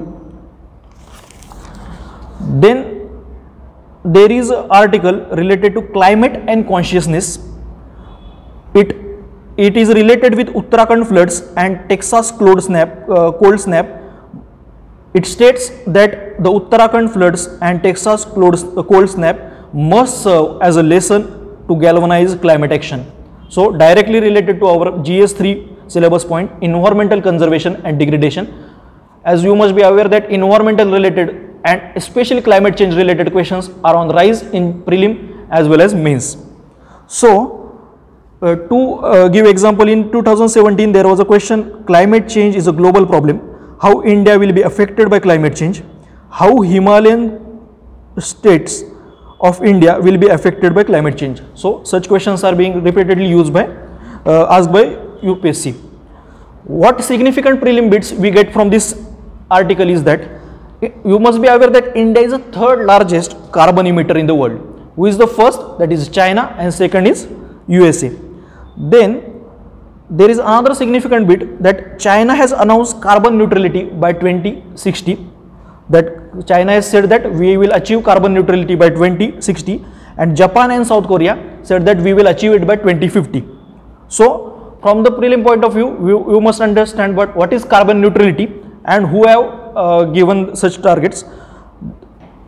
Then 2.40 2.97
there 4.14 4.30
is 4.32 4.50
an 4.50 4.66
article 4.70 5.20
related 5.42 5.74
to 5.74 5.82
climate 5.82 6.42
and 6.46 6.66
consciousness. 6.66 7.38
It 8.74 8.96
it 9.56 9.76
is 9.76 9.88
related 9.88 10.36
with 10.36 10.48
Uttarakhand 10.60 11.08
floods 11.08 11.40
and 11.56 11.88
Texas 11.88 12.30
cold 12.30 12.62
snap. 12.62 13.08
Uh, 13.08 13.32
cold 13.32 13.60
snap. 13.60 13.88
It 15.14 15.26
states 15.26 15.70
that 15.86 16.42
the 16.42 16.50
Uttarakhand 16.50 17.12
floods 17.12 17.48
and 17.60 17.82
Texas 17.82 18.24
cold, 18.24 18.54
uh, 18.78 18.82
cold 18.82 19.10
snap 19.10 19.40
must 19.72 20.22
serve 20.22 20.62
as 20.62 20.76
a 20.76 20.82
lesson 20.82 21.24
to 21.66 21.76
galvanize 21.76 22.34
climate 22.36 22.72
action. 22.72 23.04
So, 23.48 23.72
directly 23.72 24.20
related 24.20 24.60
to 24.60 24.66
our 24.66 24.92
GS3 25.02 25.90
syllabus 25.90 26.24
point, 26.24 26.52
environmental 26.62 27.20
conservation 27.20 27.76
and 27.84 27.98
degradation. 27.98 28.46
As 29.24 29.42
you 29.42 29.56
must 29.56 29.74
be 29.74 29.82
aware 29.82 30.08
that 30.08 30.30
environmental 30.30 30.92
related 30.92 31.47
and 31.64 31.82
especially 31.96 32.42
climate 32.42 32.76
change 32.76 32.94
related 32.94 33.32
questions 33.32 33.70
are 33.84 33.96
on 33.96 34.08
the 34.08 34.14
rise 34.14 34.42
in 34.42 34.82
prelim 34.82 35.46
as 35.50 35.68
well 35.68 35.80
as 35.80 35.94
mains. 35.94 36.36
So, 37.06 37.64
uh, 38.42 38.54
to 38.54 38.94
uh, 38.94 39.28
give 39.28 39.46
example 39.46 39.88
in 39.88 40.12
2017 40.12 40.92
there 40.92 41.08
was 41.08 41.18
a 41.18 41.24
question 41.24 41.84
climate 41.84 42.28
change 42.28 42.54
is 42.54 42.68
a 42.68 42.72
global 42.72 43.04
problem 43.04 43.40
how 43.82 44.04
India 44.04 44.38
will 44.38 44.52
be 44.52 44.62
affected 44.62 45.10
by 45.10 45.18
climate 45.18 45.56
change 45.56 45.82
how 46.30 46.60
Himalayan 46.60 47.60
states 48.20 48.84
of 49.40 49.60
India 49.64 49.98
will 49.98 50.16
be 50.16 50.28
affected 50.28 50.72
by 50.72 50.84
climate 50.84 51.18
change 51.18 51.42
so 51.54 51.82
such 51.82 52.06
questions 52.06 52.44
are 52.44 52.54
being 52.54 52.80
repeatedly 52.80 53.28
used 53.28 53.52
by 53.52 53.68
uh, 54.26 54.46
asked 54.50 54.72
by 54.72 54.84
UPSC. 55.22 55.74
What 56.64 57.02
significant 57.02 57.60
prelim 57.60 57.90
bits 57.90 58.12
we 58.12 58.30
get 58.30 58.52
from 58.52 58.70
this 58.70 58.94
article 59.50 59.88
is 59.88 60.02
that 60.04 60.28
you 60.80 61.18
must 61.18 61.40
be 61.42 61.48
aware 61.48 61.70
that 61.70 61.96
India 61.96 62.22
is 62.22 62.32
the 62.32 62.38
third 62.56 62.84
largest 62.86 63.36
carbon 63.52 63.86
emitter 63.86 64.16
in 64.16 64.26
the 64.26 64.34
world. 64.34 64.58
Who 64.96 65.06
is 65.06 65.18
the 65.18 65.26
first? 65.26 65.60
That 65.78 65.92
is 65.92 66.08
China 66.08 66.54
and 66.58 66.72
second 66.72 67.06
is 67.06 67.28
USA. 67.66 68.12
Then 68.76 69.42
there 70.10 70.30
is 70.30 70.38
another 70.38 70.74
significant 70.74 71.28
bit 71.28 71.62
that 71.62 71.98
China 71.98 72.34
has 72.34 72.52
announced 72.52 73.00
carbon 73.02 73.36
neutrality 73.36 73.84
by 73.84 74.12
2060 74.12 75.18
that 75.90 76.46
China 76.46 76.72
has 76.72 76.88
said 76.88 77.08
that 77.08 77.30
we 77.32 77.56
will 77.56 77.72
achieve 77.72 78.04
carbon 78.04 78.34
neutrality 78.34 78.74
by 78.74 78.88
2060 78.88 79.84
and 80.18 80.36
Japan 80.36 80.70
and 80.70 80.86
South 80.86 81.06
Korea 81.06 81.58
said 81.62 81.84
that 81.86 81.98
we 81.98 82.12
will 82.14 82.28
achieve 82.28 82.52
it 82.52 82.66
by 82.66 82.76
2050. 82.76 83.44
So 84.08 84.78
from 84.82 85.02
the 85.02 85.10
prelim 85.10 85.44
point 85.44 85.64
of 85.64 85.74
view, 85.74 85.88
you, 86.06 86.32
you 86.32 86.40
must 86.40 86.60
understand 86.60 87.16
what, 87.16 87.34
what 87.36 87.52
is 87.52 87.64
carbon 87.64 88.00
neutrality 88.00 88.52
and 88.84 89.06
who 89.06 89.26
have 89.26 89.67
uh, 89.84 90.04
given 90.04 90.54
such 90.56 90.80
targets. 90.82 91.22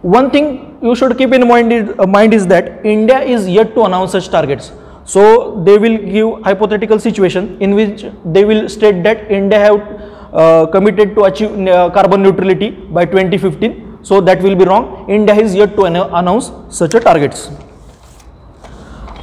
One 0.03 0.31
thing 0.31 0.79
you 0.83 0.95
should 0.95 1.17
keep 1.19 1.33
in 1.33 1.47
mind 1.47 1.73
is, 1.73 1.91
uh, 1.99 2.07
mind 2.07 2.35
is 2.35 2.47
that 2.47 2.85
India 2.85 3.21
is 3.21 3.49
yet 3.49 3.75
to 3.75 3.85
announce 3.85 4.13
such 4.13 4.29
targets. 4.29 4.73
So 5.05 5.23
they 5.65 5.77
will 5.79 5.99
give 5.99 6.43
hypothetical 6.45 6.99
situation 6.99 7.57
in 7.61 7.75
which 7.75 8.05
they 8.25 8.45
will 8.45 8.69
state 8.69 9.03
that 9.03 9.31
India 9.31 9.59
have 9.59 9.81
uh, 10.33 10.67
committed 10.67 11.15
to 11.17 11.25
achieve 11.25 11.69
uh, 11.69 11.91
carbon 11.91 12.23
neutrality 12.23 12.71
by 12.71 13.05
2015. 13.05 13.99
So 14.03 14.21
that 14.23 14.43
will 14.43 14.57
be 14.57 14.65
wrong. 14.65 15.09
India 15.09 15.35
is 15.35 15.55
yet 15.55 15.75
to 15.77 15.85
announce 15.85 16.53
such 16.71 16.95
a 16.95 17.01
targets. 17.01 17.51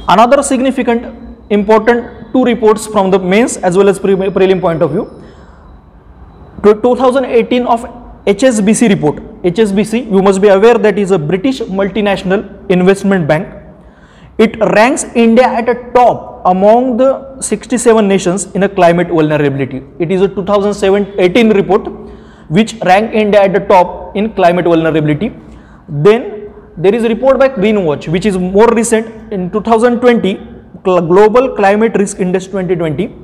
Another 0.08 0.42
significant 0.42 1.06
important 1.50 2.32
two 2.32 2.44
reports 2.44 2.86
from 2.86 3.10
the 3.10 3.18
mains 3.18 3.56
as 3.58 3.76
well 3.76 3.88
as 3.88 3.98
pre 3.98 4.14
prelim 4.14 4.60
point 4.60 4.82
of 4.82 4.90
view. 4.92 5.06
To 6.64 6.74
2018 6.74 7.66
of 7.66 7.82
HSBC 8.26 8.88
report. 8.88 9.16
HSBC, 9.44 10.10
you 10.10 10.20
must 10.20 10.40
be 10.42 10.48
aware 10.48 10.76
that 10.76 10.98
is 10.98 11.12
a 11.12 11.18
British 11.18 11.60
multinational 11.60 12.68
investment 12.68 13.28
bank. 13.28 13.46
It 14.38 14.58
ranks 14.74 15.04
India 15.14 15.44
at 15.44 15.68
a 15.68 15.76
top 15.92 16.42
among 16.44 16.96
the 16.96 17.40
67 17.40 18.08
nations 18.08 18.46
in 18.56 18.64
a 18.64 18.68
climate 18.68 19.06
vulnerability. 19.06 19.84
It 20.00 20.10
is 20.10 20.20
a 20.20 20.28
2018 20.28 21.50
report 21.50 21.86
which 22.48 22.74
ranked 22.84 23.14
India 23.14 23.40
at 23.42 23.52
the 23.52 23.60
top 23.60 24.16
in 24.16 24.32
climate 24.34 24.64
vulnerability. 24.64 25.32
Then 25.88 26.52
there 26.76 26.94
is 26.94 27.04
a 27.04 27.08
report 27.08 27.38
by 27.38 27.50
Greenwatch 27.50 28.08
which 28.08 28.26
is 28.26 28.36
more 28.36 28.68
recent 28.74 29.32
in 29.32 29.50
2020 29.52 30.40
Global 30.82 31.54
Climate 31.54 31.96
Risk 31.96 32.18
Index 32.18 32.46
2020. 32.46 33.14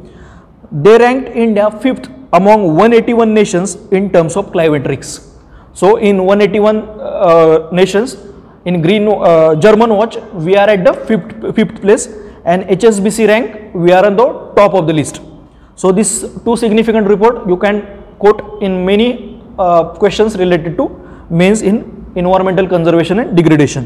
They 0.70 0.98
ranked 0.98 1.30
India 1.30 1.70
fifth 1.80 2.08
among 2.38 2.60
181 2.76 3.32
nations 3.40 3.76
in 3.98 4.10
terms 4.14 4.36
of 4.36 4.50
climate 4.52 4.86
risks. 4.92 5.30
So 5.72 5.96
in 5.96 6.24
181 6.24 6.76
uh, 6.76 7.68
nations 7.72 8.16
in 8.64 8.80
Green 8.82 9.08
uh, 9.08 9.54
German 9.56 9.90
Watch 9.98 10.16
we 10.46 10.56
are 10.56 10.68
at 10.68 10.84
the 10.84 10.94
fifth, 11.08 11.56
fifth 11.56 11.80
place 11.80 12.06
and 12.44 12.64
HSBC 12.64 13.28
rank 13.28 13.74
we 13.74 13.92
are 13.92 14.04
on 14.06 14.16
the 14.16 14.26
top 14.58 14.74
of 14.74 14.86
the 14.86 14.92
list. 14.92 15.20
So 15.76 15.90
this 15.92 16.10
two 16.44 16.56
significant 16.56 17.08
report 17.08 17.46
you 17.48 17.56
can 17.56 17.76
quote 18.18 18.62
in 18.62 18.84
many 18.84 19.42
uh, 19.58 19.84
questions 20.02 20.36
related 20.36 20.76
to 20.78 20.86
means 21.30 21.62
in 21.62 21.76
environmental 22.14 22.68
conservation 22.68 23.18
and 23.18 23.36
degradation. 23.36 23.84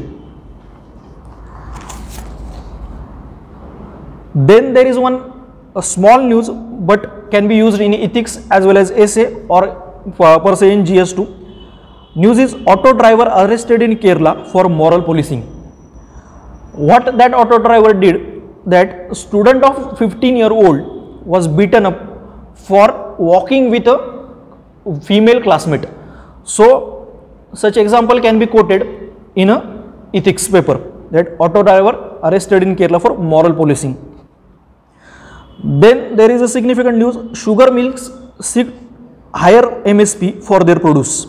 Then 4.35 4.73
there 4.73 4.87
is 4.87 4.97
one 4.97 5.17
small 5.81 6.21
news 6.21 6.49
but 6.79 7.29
can 7.31 7.47
be 7.47 7.55
used 7.55 7.81
in 7.81 7.93
ethics 7.93 8.45
as 8.51 8.65
well 8.65 8.77
as 8.77 8.91
essay 8.91 9.33
or 9.47 9.63
uh, 10.19 10.39
per 10.39 10.55
se 10.55 10.71
in 10.71 10.83
GS2. 10.83 11.35
News 12.15 12.39
is 12.39 12.55
auto 12.65 12.93
driver 12.93 13.23
arrested 13.23 13.81
in 13.81 13.95
Kerala 13.97 14.51
for 14.51 14.67
moral 14.67 15.01
policing. 15.01 15.41
What 16.73 17.17
that 17.17 17.33
auto 17.33 17.59
driver 17.59 17.93
did 17.93 18.41
that 18.65 19.15
student 19.15 19.63
of 19.63 19.97
15 19.97 20.35
year 20.35 20.51
old 20.51 21.25
was 21.25 21.47
beaten 21.47 21.85
up 21.85 21.99
for 22.55 23.15
walking 23.17 23.69
with 23.69 23.87
a 23.87 23.97
female 25.01 25.41
classmate. 25.41 25.85
So, 26.43 26.67
such 27.53 27.77
example 27.77 28.21
can 28.21 28.39
be 28.39 28.47
quoted 28.47 29.13
in 29.35 29.49
a 29.49 29.57
ethics 30.13 30.47
paper 30.47 30.77
that 31.11 31.35
auto 31.39 31.63
driver 31.63 32.19
arrested 32.23 32.63
in 32.63 32.75
Kerala 32.75 33.01
for 33.01 33.17
moral 33.17 33.53
policing. 33.53 34.08
Then 35.63 36.15
there 36.15 36.31
is 36.31 36.41
a 36.41 36.47
significant 36.47 36.97
news 36.97 37.37
sugar 37.37 37.71
mills 37.71 38.11
seek 38.39 38.67
higher 39.33 39.63
MSP 39.83 40.43
for 40.43 40.63
their 40.63 40.79
produce. 40.79 41.27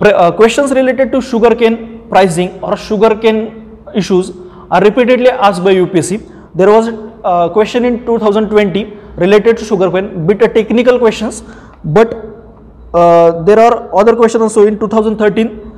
Pre 0.00 0.10
uh, 0.10 0.32
questions 0.32 0.72
related 0.72 1.12
to 1.12 1.20
sugarcane 1.20 2.08
pricing 2.08 2.58
or 2.62 2.76
sugarcane 2.76 3.78
issues 3.94 4.32
are 4.70 4.80
repeatedly 4.80 5.28
asked 5.28 5.62
by 5.62 5.74
UPSC. 5.74 6.20
There 6.54 6.70
was 6.70 6.88
a 7.22 7.50
question 7.52 7.84
in 7.84 8.04
2020 8.04 8.96
related 9.16 9.58
to 9.58 9.64
sugar 9.64 9.90
cane, 9.90 10.26
bit 10.26 10.42
a 10.42 10.48
technical 10.48 10.98
questions, 10.98 11.42
but 11.84 12.14
uh, 12.92 13.42
there 13.42 13.58
are 13.58 13.94
other 13.94 14.16
questions 14.16 14.42
also 14.42 14.66
in 14.66 14.78
2013. 14.78 15.68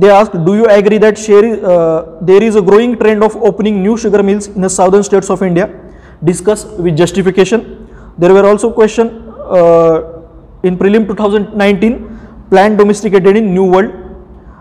They 0.00 0.10
asked, 0.10 0.32
do 0.44 0.54
you 0.54 0.66
agree 0.66 0.98
that 0.98 1.16
share, 1.16 1.64
uh, 1.64 2.18
there 2.20 2.42
is 2.42 2.56
a 2.56 2.62
growing 2.62 2.98
trend 2.98 3.22
of 3.22 3.36
opening 3.36 3.82
new 3.82 3.96
sugar 3.96 4.22
mills 4.22 4.48
in 4.48 4.60
the 4.60 4.68
southern 4.68 5.02
states 5.02 5.30
of 5.30 5.42
India? 5.42 5.87
Discuss 6.24 6.64
with 6.64 6.96
justification. 6.96 7.88
There 8.18 8.32
were 8.32 8.46
also 8.46 8.72
question 8.72 9.32
uh, 9.38 10.22
in 10.62 10.76
prelim 10.76 11.06
2019, 11.06 12.18
plant 12.50 12.78
domesticated 12.78 13.36
in 13.36 13.54
New 13.54 13.64
World 13.64 13.92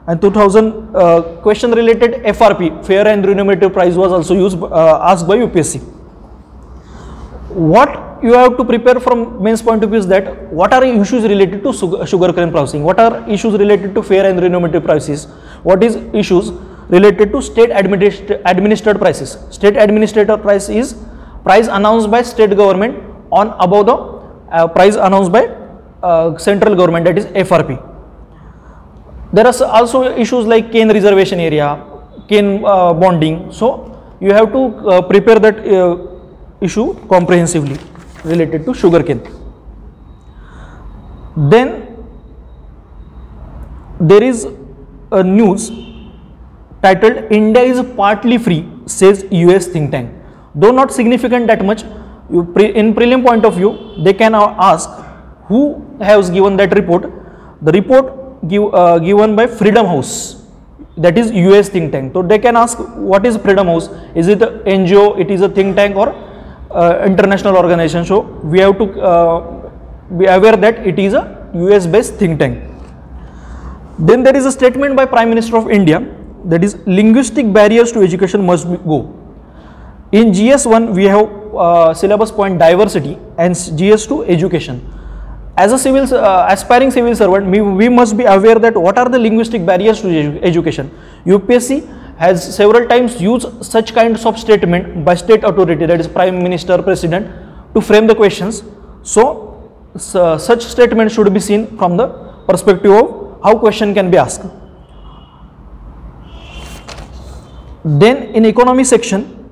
and 0.07 0.21
2000 0.21 0.95
uh, 0.95 1.21
question 1.41 1.71
related 1.71 2.23
FRP 2.23 2.85
fair 2.85 3.07
and 3.07 3.25
remunerative 3.25 3.73
price 3.73 3.95
was 3.95 4.11
also 4.11 4.33
used 4.33 4.61
uh, 4.61 4.99
asked 5.01 5.27
by 5.27 5.37
UPSC. 5.37 5.81
What 7.49 8.23
you 8.23 8.33
have 8.33 8.55
to 8.57 8.63
prepare 8.63 8.99
from 8.99 9.41
mains 9.43 9.61
point 9.61 9.83
of 9.83 9.89
view 9.89 9.99
is 9.99 10.07
that 10.07 10.51
what 10.51 10.73
are 10.73 10.83
issues 10.83 11.23
related 11.23 11.63
to 11.63 11.73
sugar, 11.73 12.05
sugar 12.05 12.31
cane 12.33 12.51
processing, 12.51 12.83
what 12.83 12.99
are 12.99 13.29
issues 13.29 13.53
related 13.53 13.93
to 13.95 14.03
fair 14.03 14.25
and 14.29 14.41
remunerative 14.41 14.83
prices, 14.83 15.25
what 15.63 15.83
is 15.83 15.95
issues 16.13 16.51
related 16.89 17.31
to 17.31 17.41
state 17.41 17.69
administ 17.69 18.41
administered 18.45 18.99
prices. 18.99 19.37
State 19.49 19.75
administrator 19.75 20.37
price 20.37 20.69
is 20.69 20.95
price 21.47 21.67
announced 21.79 22.09
by 22.15 22.21
state 22.21 22.55
government 22.61 23.03
on 23.31 23.53
above 23.65 23.85
the 23.89 23.95
uh, 23.95 24.67
price 24.67 24.95
announced 24.95 25.31
by 25.31 25.43
uh, 26.03 26.37
central 26.37 26.75
government 26.75 27.05
that 27.05 27.17
is 27.17 27.25
FRP. 27.47 27.77
There 29.33 29.45
are 29.45 29.53
also 29.79 30.03
issues 30.25 30.45
like 30.45 30.71
cane 30.71 30.91
reservation 30.99 31.39
area, 31.39 31.69
cane 32.29 32.63
uh, 32.65 32.93
bonding. 32.93 33.51
So 33.51 33.67
you 34.19 34.31
have 34.33 34.51
to 34.53 34.61
uh, 34.89 35.01
prepare 35.01 35.39
that 35.39 35.59
uh, 35.67 35.97
issue 36.61 36.93
comprehensively 37.07 37.77
related 38.23 38.65
to 38.65 38.73
sugar 38.73 39.03
cane. 39.03 39.21
Then 41.35 41.67
there 43.99 44.23
is 44.23 44.47
a 45.11 45.23
news 45.23 45.71
titled 46.81 47.31
India 47.31 47.61
is 47.61 47.81
partly 47.95 48.37
free 48.37 48.61
says 48.85 49.25
US 49.31 49.67
think 49.67 49.91
tank. 49.91 50.16
Though 50.61 50.71
not 50.71 50.91
significant 50.91 51.47
that 51.47 51.63
much, 51.63 51.83
pre 52.53 52.65
in 52.81 52.93
prelim 52.93 53.23
point 53.23 53.45
of 53.45 53.55
view, 53.55 53.71
they 54.07 54.13
can 54.13 54.35
ask 54.35 54.89
who 55.49 55.61
has 56.01 56.29
given 56.29 56.57
that 56.57 56.73
report. 56.73 57.11
The 57.61 57.71
report 57.71 58.47
give, 58.47 58.73
uh, 58.73 58.99
given 58.99 59.35
by 59.35 59.47
Freedom 59.47 59.85
House 59.85 60.37
that 60.97 61.17
is 61.17 61.31
US 61.31 61.69
think 61.69 61.91
tank. 61.91 62.13
So 62.13 62.21
they 62.21 62.39
can 62.39 62.55
ask 62.55 62.77
what 63.11 63.25
is 63.25 63.37
Freedom 63.37 63.67
House? 63.67 63.89
Is 64.15 64.27
it 64.27 64.39
NGO? 64.39 65.19
It 65.19 65.31
is 65.31 65.41
a 65.41 65.49
think 65.49 65.75
tank 65.75 65.95
or 65.95 66.09
uh, 66.71 67.03
international 67.05 67.55
organization? 67.55 68.05
So 68.05 68.21
we 68.43 68.59
have 68.59 68.77
to 68.79 69.01
uh, 69.01 69.69
be 70.17 70.25
aware 70.25 70.57
that 70.57 70.85
it 70.85 70.97
is 70.97 71.13
a 71.13 71.23
US 71.53 71.85
based 71.85 72.15
think 72.15 72.39
tank. 72.39 72.63
Then 73.99 74.23
there 74.23 74.35
is 74.35 74.45
a 74.45 74.51
statement 74.51 74.95
by 74.95 75.05
Prime 75.05 75.29
Minister 75.29 75.57
of 75.57 75.69
India 75.69 76.01
that 76.45 76.63
is 76.63 76.77
linguistic 76.85 77.51
barriers 77.51 77.91
to 77.91 78.01
education 78.01 78.45
must 78.45 78.67
go. 78.67 78.99
In 80.11 80.31
GS1 80.31 80.93
we 80.95 81.03
have 81.05 81.27
uh, 81.53 81.93
syllabus 81.93 82.31
point 82.31 82.57
diversity 82.57 83.17
and 83.37 83.53
GS2 83.53 84.29
education. 84.29 84.81
As 85.57 85.73
a 85.73 85.77
civil 85.77 86.13
uh, 86.15 86.47
aspiring 86.49 86.91
civil 86.91 87.13
servant 87.13 87.47
we, 87.47 87.59
we 87.61 87.89
must 87.89 88.15
be 88.15 88.23
aware 88.23 88.55
that 88.55 88.77
what 88.77 88.97
are 88.97 89.09
the 89.09 89.19
linguistic 89.19 89.65
barriers 89.65 89.99
to 90.01 90.07
edu 90.07 90.39
education. 90.43 90.91
Upsc 91.25 91.85
has 92.17 92.55
several 92.55 92.87
times 92.87 93.19
used 93.21 93.65
such 93.65 93.93
kinds 93.93 94.25
of 94.25 94.39
statement 94.39 95.03
by 95.03 95.13
state 95.13 95.43
authority 95.43 95.85
that 95.85 95.99
is 95.99 96.07
prime 96.07 96.41
minister 96.41 96.81
president 96.81 97.27
to 97.73 97.81
frame 97.81 98.07
the 98.07 98.15
questions. 98.15 98.63
So, 99.03 99.73
so 99.97 100.37
such 100.37 100.63
statement 100.63 101.11
should 101.11 101.33
be 101.33 101.41
seen 101.41 101.77
from 101.77 101.97
the 101.97 102.07
perspective 102.47 102.91
of 102.91 103.41
how 103.43 103.57
question 103.57 103.93
can 103.93 104.09
be 104.09 104.17
asked. 104.17 104.45
Then 107.83 108.23
in 108.35 108.45
economy 108.45 108.85
section 108.85 109.46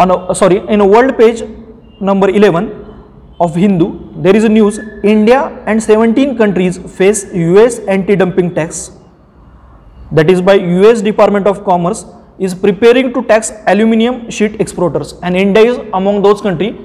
on 0.00 0.10
a, 0.10 0.34
sorry 0.34 0.58
in 0.74 0.80
a 0.80 0.86
world 0.94 1.16
page 1.18 1.42
number 2.00 2.28
11 2.28 2.70
of 3.44 3.54
Hindu 3.54 3.88
there 4.24 4.36
is 4.36 4.44
a 4.44 4.48
news 4.48 4.78
India 5.02 5.40
and 5.66 5.82
17 5.82 6.36
countries 6.40 6.78
face 6.98 7.20
US 7.32 7.78
anti-dumping 7.96 8.54
tax 8.54 8.90
that 10.12 10.30
is 10.34 10.40
by 10.40 10.54
US 10.54 11.02
Department 11.10 11.46
of 11.46 11.64
Commerce 11.64 12.04
is 12.38 12.54
preparing 12.54 13.12
to 13.14 13.22
tax 13.30 13.52
aluminium 13.72 14.30
sheet 14.30 14.60
exporters 14.60 15.14
and 15.22 15.36
India 15.36 15.64
is 15.72 15.78
among 16.00 16.22
those 16.22 16.40
countries 16.40 16.76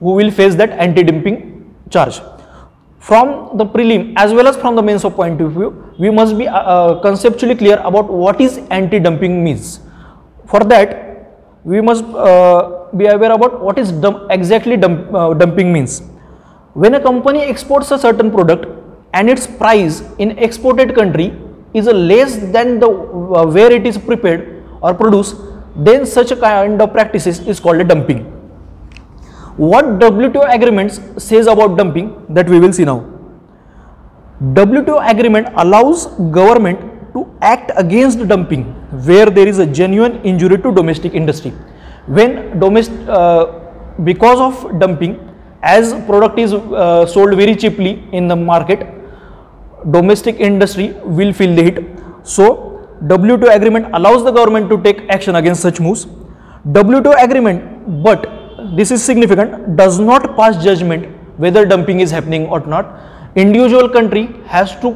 who 0.00 0.14
will 0.20 0.30
face 0.30 0.54
that 0.56 0.70
anti-dumping 0.70 1.36
charge. 1.90 2.20
From 2.98 3.56
the 3.58 3.66
prelim 3.66 4.14
as 4.16 4.32
well 4.32 4.48
as 4.48 4.56
from 4.56 4.74
the 4.76 4.82
mains 4.82 5.04
of 5.04 5.14
point 5.14 5.40
of 5.40 5.52
view, 5.52 5.70
we 5.98 6.10
must 6.10 6.38
be 6.38 6.46
uh, 6.48 6.56
uh, 6.56 7.00
conceptually 7.02 7.54
clear 7.54 7.78
about 7.84 8.08
what 8.08 8.40
is 8.40 8.58
anti-dumping 8.70 9.42
means. 9.44 9.80
For 10.46 10.60
that, 10.60 11.11
we 11.64 11.80
must 11.80 12.04
uh, 12.04 12.86
be 12.96 13.06
aware 13.06 13.32
about 13.32 13.60
what 13.60 13.78
is 13.78 13.92
dump, 13.92 14.26
exactly 14.30 14.76
dump, 14.76 15.14
uh, 15.14 15.32
dumping 15.34 15.72
means. 15.72 16.00
When 16.74 16.94
a 16.94 17.00
company 17.00 17.40
exports 17.42 17.90
a 17.90 17.98
certain 17.98 18.30
product 18.30 18.66
and 19.14 19.30
its 19.30 19.46
price 19.46 20.02
in 20.18 20.32
exported 20.38 20.94
country 20.94 21.38
is 21.74 21.86
less 21.86 22.36
than 22.36 22.80
the 22.80 22.88
uh, 22.88 23.46
where 23.46 23.70
it 23.72 23.86
is 23.86 23.96
prepared 23.96 24.64
or 24.80 24.94
produced, 24.94 25.36
then 25.76 26.04
such 26.04 26.32
a 26.32 26.36
kind 26.36 26.82
of 26.82 26.92
practices 26.92 27.38
is 27.46 27.60
called 27.60 27.80
a 27.80 27.84
dumping. 27.84 28.24
What 29.56 29.84
WTO 30.00 30.52
agreements 30.52 31.00
says 31.18 31.46
about 31.46 31.76
dumping 31.76 32.26
that 32.30 32.48
we 32.48 32.58
will 32.58 32.72
see 32.72 32.84
now. 32.84 33.08
WTO 34.42 35.08
agreement 35.08 35.48
allows 35.54 36.06
government 36.32 36.80
to 37.12 37.30
act 37.40 37.70
against 37.76 38.26
dumping 38.26 38.81
where 38.92 39.26
there 39.26 39.48
is 39.48 39.58
a 39.58 39.66
genuine 39.66 40.20
injury 40.22 40.58
to 40.58 40.72
domestic 40.72 41.14
industry. 41.14 41.50
When 42.06 42.58
domestic, 42.60 43.08
uh, 43.08 43.60
because 44.04 44.40
of 44.40 44.78
dumping, 44.78 45.28
as 45.62 45.92
product 46.06 46.38
is 46.38 46.52
uh, 46.52 47.06
sold 47.06 47.34
very 47.36 47.54
cheaply 47.56 48.04
in 48.12 48.28
the 48.28 48.36
market, 48.36 48.86
domestic 49.90 50.36
industry 50.40 50.92
will 51.04 51.32
feel 51.32 51.54
the 51.54 51.62
hit. 51.62 51.84
So, 52.24 52.88
WTO 53.04 53.54
agreement 53.54 53.86
allows 53.94 54.24
the 54.24 54.30
government 54.30 54.68
to 54.70 54.82
take 54.82 55.08
action 55.08 55.36
against 55.36 55.62
such 55.62 55.80
moves. 55.80 56.06
WTO 56.66 57.22
agreement, 57.22 58.02
but 58.02 58.28
this 58.76 58.90
is 58.90 59.02
significant, 59.02 59.76
does 59.76 59.98
not 59.98 60.36
pass 60.36 60.62
judgment 60.62 61.06
whether 61.38 61.64
dumping 61.64 62.00
is 62.00 62.10
happening 62.10 62.46
or 62.46 62.60
not. 62.60 63.11
Individual 63.34 63.88
country 63.88 64.28
has 64.46 64.78
to 64.80 64.88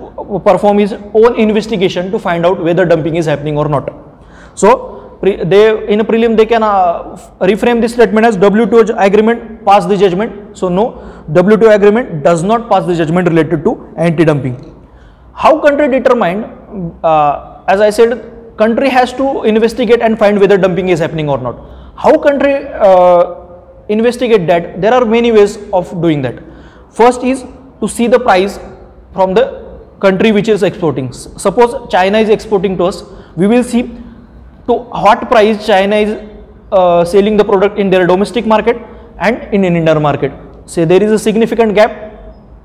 perform 0.45 0.79
his 0.79 0.93
own 0.93 1.39
investigation 1.39 2.11
to 2.11 2.19
find 2.19 2.45
out 2.45 2.63
whether 2.63 2.85
dumping 2.85 3.17
is 3.17 3.27
happening 3.27 3.57
or 3.57 3.69
not. 3.69 3.89
So, 4.55 5.19
they 5.23 5.87
in 5.89 6.01
a 6.01 6.05
prelim 6.05 6.37
they 6.37 6.45
can 6.45 6.63
uh, 6.63 7.17
reframe 7.41 7.81
this 7.81 7.95
statement 7.95 8.27
as 8.27 8.37
WTO 8.37 8.95
agreement 8.99 9.65
pass 9.65 9.87
the 9.87 9.97
judgment. 9.97 10.57
So, 10.57 10.69
no 10.69 11.03
WTO 11.33 11.75
agreement 11.75 12.23
does 12.23 12.43
not 12.43 12.69
pass 12.71 12.85
the 12.85 12.95
judgment 12.95 13.29
related 13.29 13.65
to 13.65 13.95
anti-dumping. 13.97 14.75
How 15.33 15.59
country 15.61 15.89
determined, 15.89 16.45
uh, 17.03 17.63
as 17.69 17.81
I 17.81 17.89
said, 17.89 18.33
country 18.59 18.91
has 18.91 19.13
to 19.15 19.45
investigate 19.45 20.01
and 20.01 20.19
find 20.19 20.39
whether 20.39 20.59
dumping 20.59 20.91
is 20.91 20.99
happening 20.99 21.29
or 21.31 21.39
not. 21.39 21.57
How 21.97 22.19
country 22.19 22.67
uh, 22.69 23.37
investigate 23.89 24.47
that? 24.47 24.81
There 24.83 24.93
are 24.93 25.05
many 25.05 25.33
ways 25.33 25.59
of 25.73 25.91
doing 26.03 26.21
that. 26.23 26.43
First 26.91 27.23
is 27.23 27.45
to 27.81 27.89
see 27.89 28.07
the 28.07 28.19
price 28.19 28.59
from 29.13 29.35
the 29.35 29.45
country 30.01 30.33
which 30.33 30.49
is 30.49 30.63
exporting. 30.63 31.13
Suppose 31.13 31.91
China 31.91 32.19
is 32.19 32.29
exporting 32.29 32.77
to 32.79 32.85
us, 32.85 33.03
we 33.37 33.47
will 33.47 33.65
see 33.65 33.83
to 34.67 34.75
what 35.05 35.29
price 35.29 35.67
China 35.67 35.97
is 35.97 36.11
uh, 36.73 37.05
selling 37.05 37.37
the 37.37 37.45
product 37.45 37.79
in 37.79 37.91
their 37.91 38.07
domestic 38.07 38.47
market 38.47 38.77
and 39.19 39.55
in 39.55 39.65
Indian 39.65 40.03
market. 40.03 40.33
Say 40.67 40.85
there 40.85 41.03
is 41.03 41.13
a 41.13 41.19
significant 41.19 41.75
gap, 41.75 41.93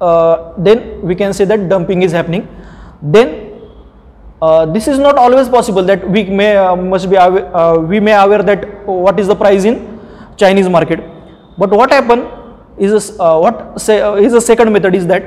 uh, 0.01 0.53
then 0.57 1.01
we 1.01 1.15
can 1.15 1.33
say 1.33 1.45
that 1.45 1.69
dumping 1.69 2.01
is 2.01 2.11
happening. 2.11 2.47
Then 3.01 3.51
uh, 4.41 4.65
this 4.65 4.87
is 4.87 4.97
not 4.97 5.17
always 5.17 5.47
possible 5.47 5.83
that 5.83 6.07
we 6.09 6.23
may 6.23 6.57
uh, 6.57 6.75
must 6.75 7.09
be 7.09 7.15
aware, 7.15 7.55
uh, 7.55 7.77
we 7.77 7.99
may 7.99 8.13
aware 8.13 8.41
that 8.41 8.87
what 8.87 9.19
is 9.19 9.27
the 9.27 9.35
price 9.35 9.65
in 9.65 9.99
Chinese 10.35 10.67
market. 10.67 10.99
But 11.57 11.69
what 11.69 11.91
happen 11.91 12.40
is 12.81 13.19
uh, 13.19 13.37
what 13.37 13.79
say 13.79 13.97
is 14.23 14.33
a 14.33 14.41
second 14.41 14.73
method 14.73 14.95
is 14.95 15.07
that 15.07 15.23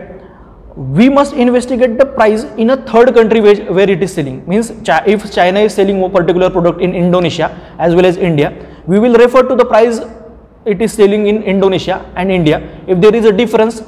we 0.77 1.09
must 1.09 1.35
investigate 1.35 1.99
the 1.99 2.05
price 2.05 2.45
in 2.63 2.71
a 2.71 2.77
third 2.77 3.15
country 3.15 3.41
where, 3.41 3.73
where 3.73 3.89
it 3.89 4.03
is 4.03 4.13
selling. 4.13 4.45
Means 4.49 4.71
if 5.07 5.33
china 5.33 5.61
is 5.61 5.75
selling 5.75 6.03
a 6.03 6.09
particular 6.09 6.51
product 6.51 6.81
in 6.81 6.95
indonesia 6.95 7.49
as 7.79 7.95
well 7.95 8.07
as 8.07 8.17
india 8.17 8.53
we 8.87 8.99
will 8.99 9.15
refer 9.15 9.43
to 9.43 9.55
the 9.55 9.65
price 9.65 10.01
it 10.65 10.83
is 10.83 10.93
selling 10.93 11.27
in 11.27 11.43
indonesia 11.43 12.05
and 12.17 12.31
india. 12.31 12.59
If 12.87 13.01
there 13.01 13.15
is 13.15 13.25
a 13.25 13.33
difference 13.33 13.83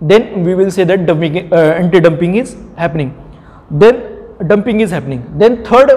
then 0.00 0.42
we 0.44 0.54
will 0.54 0.70
say 0.70 0.84
that 0.84 1.06
dumping, 1.06 1.52
uh, 1.52 1.56
anti-dumping 1.56 2.34
is 2.36 2.56
happening. 2.76 3.16
Then 3.70 4.02
dumping 4.48 4.80
is 4.80 4.90
happening. 4.90 5.24
Then 5.38 5.64
third 5.64 5.90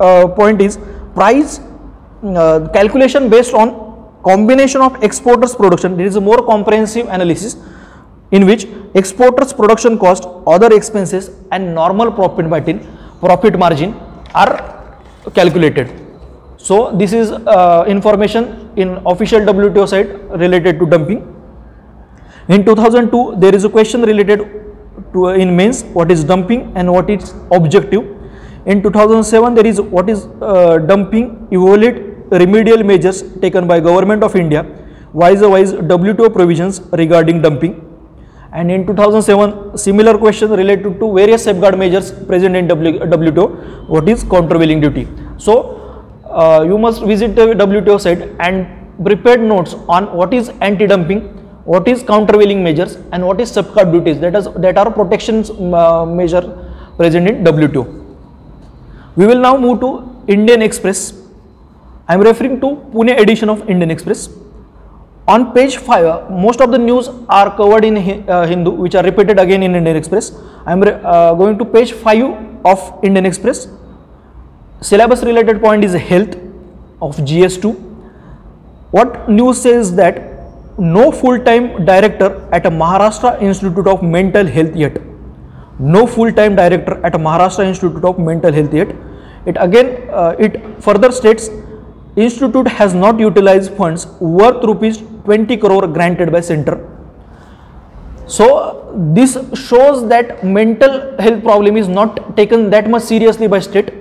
uh, 0.00 0.26
point 0.28 0.60
is 0.60 0.78
price 1.14 1.60
uh, 2.24 2.68
calculation 2.72 3.28
based 3.28 3.54
on 3.54 3.83
combination 4.24 4.80
of 4.80 5.02
exporters 5.02 5.54
production 5.54 5.96
there 5.96 6.06
is 6.06 6.16
a 6.16 6.20
more 6.20 6.44
comprehensive 6.44 7.06
analysis 7.08 7.56
in 8.36 8.46
which 8.46 8.66
exporters 8.94 9.52
production 9.52 9.98
cost, 9.98 10.24
other 10.46 10.74
expenses 10.74 11.30
and 11.52 11.74
normal 11.74 12.10
profit 12.10 12.46
margin, 12.46 12.80
profit 13.20 13.58
margin 13.58 13.94
are 14.34 14.52
calculated. 15.34 15.92
So, 16.56 16.96
this 16.96 17.12
is 17.12 17.30
uh, 17.30 17.84
information 17.86 18.70
in 18.76 18.88
official 19.06 19.40
WTO 19.40 19.86
site 19.88 20.08
related 20.44 20.78
to 20.78 20.86
dumping. 20.86 21.20
In 22.48 22.64
2002, 22.64 23.36
there 23.38 23.54
is 23.54 23.64
a 23.64 23.68
question 23.68 24.02
related 24.02 24.38
to 25.12 25.26
uh, 25.26 25.34
in 25.34 25.54
mains 25.54 25.82
what 25.98 26.10
is 26.10 26.24
dumping 26.24 26.72
and 26.74 26.90
what 26.90 27.10
is 27.10 27.34
objective. 27.52 28.02
In 28.66 28.82
2007, 28.82 29.54
there 29.54 29.66
is 29.66 29.80
what 29.80 30.08
is 30.08 30.26
uh, 30.40 30.78
dumping, 30.78 31.48
evaluate 31.50 32.13
remedial 32.30 32.82
measures 32.82 33.22
taken 33.40 33.66
by 33.66 33.80
government 33.80 34.22
of 34.22 34.36
India, 34.36 34.64
wise 35.12 35.40
wise 35.40 35.72
WTO 35.72 36.32
provisions 36.32 36.80
regarding 36.92 37.42
dumping 37.42 37.80
and 38.52 38.70
in 38.70 38.86
2007 38.86 39.76
similar 39.76 40.16
question 40.16 40.50
related 40.50 40.98
to 41.00 41.12
various 41.14 41.44
safeguard 41.44 41.76
measures 41.78 42.12
present 42.30 42.54
in 42.56 42.68
WTO 42.68 43.46
what 43.88 44.08
is 44.08 44.22
countervailing 44.24 44.80
duty. 44.80 45.08
So 45.38 46.04
uh, 46.24 46.64
you 46.66 46.78
must 46.78 47.02
visit 47.02 47.34
the 47.34 47.46
WTO 47.66 48.00
site 48.00 48.22
and 48.40 48.66
prepare 49.04 49.38
notes 49.38 49.74
on 49.88 50.06
what 50.16 50.32
is 50.32 50.50
anti-dumping, 50.60 51.20
what 51.64 51.88
is 51.88 52.02
countervailing 52.02 52.62
measures 52.62 52.96
and 53.12 53.26
what 53.26 53.40
is 53.40 53.50
safeguard 53.50 53.92
duties 53.92 54.20
that 54.20 54.36
is 54.36 54.48
that 54.56 54.78
are 54.78 54.90
protections 54.90 55.50
uh, 55.50 56.06
measure 56.06 56.42
present 56.96 57.28
in 57.28 57.44
WTO. 57.44 57.84
We 59.16 59.26
will 59.26 59.40
now 59.40 59.56
move 59.56 59.80
to 59.80 59.90
Indian 60.28 60.62
Express. 60.62 61.23
I 62.06 62.14
am 62.14 62.20
referring 62.20 62.60
to 62.60 62.66
Pune 62.92 63.18
edition 63.18 63.48
of 63.48 63.68
Indian 63.68 63.90
Express. 63.90 64.28
On 65.26 65.54
page 65.54 65.78
5, 65.78 66.30
most 66.30 66.60
of 66.60 66.70
the 66.70 66.76
news 66.76 67.08
are 67.30 67.56
covered 67.56 67.82
in 67.82 67.96
uh, 68.28 68.46
Hindu, 68.46 68.72
which 68.72 68.94
are 68.94 69.02
repeated 69.02 69.38
again 69.38 69.62
in 69.62 69.74
Indian 69.74 69.96
Express. 69.96 70.32
I 70.66 70.72
am 70.72 70.82
uh, 70.82 71.32
going 71.32 71.56
to 71.58 71.64
page 71.64 71.92
5 71.92 72.66
of 72.66 73.00
Indian 73.02 73.24
Express. 73.24 73.68
Syllabus 74.82 75.22
related 75.22 75.62
point 75.62 75.82
is 75.82 75.94
health 75.94 76.36
of 77.00 77.16
GS2. 77.16 77.72
What 78.90 79.30
news 79.30 79.62
says 79.62 79.96
that 79.96 80.34
no 80.76 81.10
full-time 81.10 81.86
director 81.86 82.46
at 82.52 82.66
a 82.66 82.70
Maharashtra 82.70 83.40
Institute 83.40 83.86
of 83.86 84.02
Mental 84.02 84.44
Health 84.46 84.76
yet. 84.76 85.00
No 85.78 86.06
full-time 86.06 86.54
director 86.54 87.00
at 87.02 87.14
a 87.14 87.18
Maharashtra 87.18 87.66
Institute 87.66 88.04
of 88.04 88.18
Mental 88.18 88.52
Health 88.52 88.74
yet. 88.74 88.94
It 89.46 89.56
again, 89.58 90.08
uh, 90.10 90.36
it 90.38 90.82
further 90.82 91.10
states 91.10 91.48
institute 92.16 92.68
has 92.68 92.94
not 92.94 93.18
utilized 93.18 93.72
funds 93.74 94.06
worth 94.20 94.62
rupees 94.64 95.02
20 95.24 95.56
crore 95.56 95.86
granted 95.86 96.30
by 96.30 96.40
center. 96.40 96.90
So 98.26 98.92
this 99.14 99.36
shows 99.54 100.08
that 100.08 100.44
mental 100.44 101.20
health 101.20 101.42
problem 101.42 101.76
is 101.76 101.88
not 101.88 102.36
taken 102.36 102.70
that 102.70 102.88
much 102.88 103.02
seriously 103.02 103.48
by 103.48 103.58
state. 103.58 103.92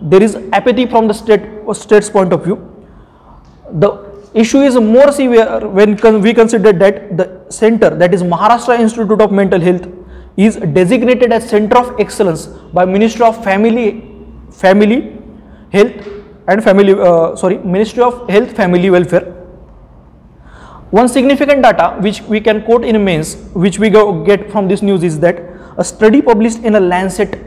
There 0.00 0.22
is 0.22 0.36
apathy 0.52 0.86
from 0.86 1.08
the 1.08 1.14
state 1.14 1.42
state's 1.74 2.10
point 2.10 2.32
of 2.32 2.44
view. 2.44 2.56
The 3.72 4.12
issue 4.34 4.60
is 4.60 4.76
more 4.76 5.12
severe 5.12 5.66
when 5.68 6.20
we 6.20 6.34
consider 6.34 6.72
that 6.72 7.16
the 7.16 7.46
center 7.50 7.90
that 7.90 8.12
is 8.12 8.22
Maharashtra 8.22 8.78
Institute 8.78 9.20
of 9.20 9.30
Mental 9.30 9.60
Health 9.60 9.86
is 10.36 10.56
designated 10.56 11.32
as 11.32 11.48
center 11.48 11.78
of 11.78 12.00
excellence 12.00 12.46
by 12.46 12.84
Ministry 12.84 13.24
of 13.24 13.42
Family 13.44 14.08
Family 14.50 15.18
Health 15.70 16.21
and 16.46 16.62
Family 16.64 16.92
uh, 16.92 17.36
sorry 17.36 17.58
Ministry 17.58 18.02
of 18.02 18.28
Health 18.28 18.56
Family 18.56 18.90
Welfare 18.90 19.24
one 20.90 21.08
significant 21.08 21.62
data 21.62 21.96
which 22.00 22.20
we 22.22 22.40
can 22.40 22.62
quote 22.62 22.84
in 22.84 23.02
mains 23.04 23.36
which 23.54 23.78
we 23.78 23.90
get 23.90 24.50
from 24.50 24.68
this 24.68 24.82
news 24.82 25.02
is 25.02 25.18
that 25.20 25.40
a 25.78 25.84
study 25.84 26.20
published 26.20 26.58
in 26.58 26.74
a 26.74 26.80
Lancet 26.80 27.38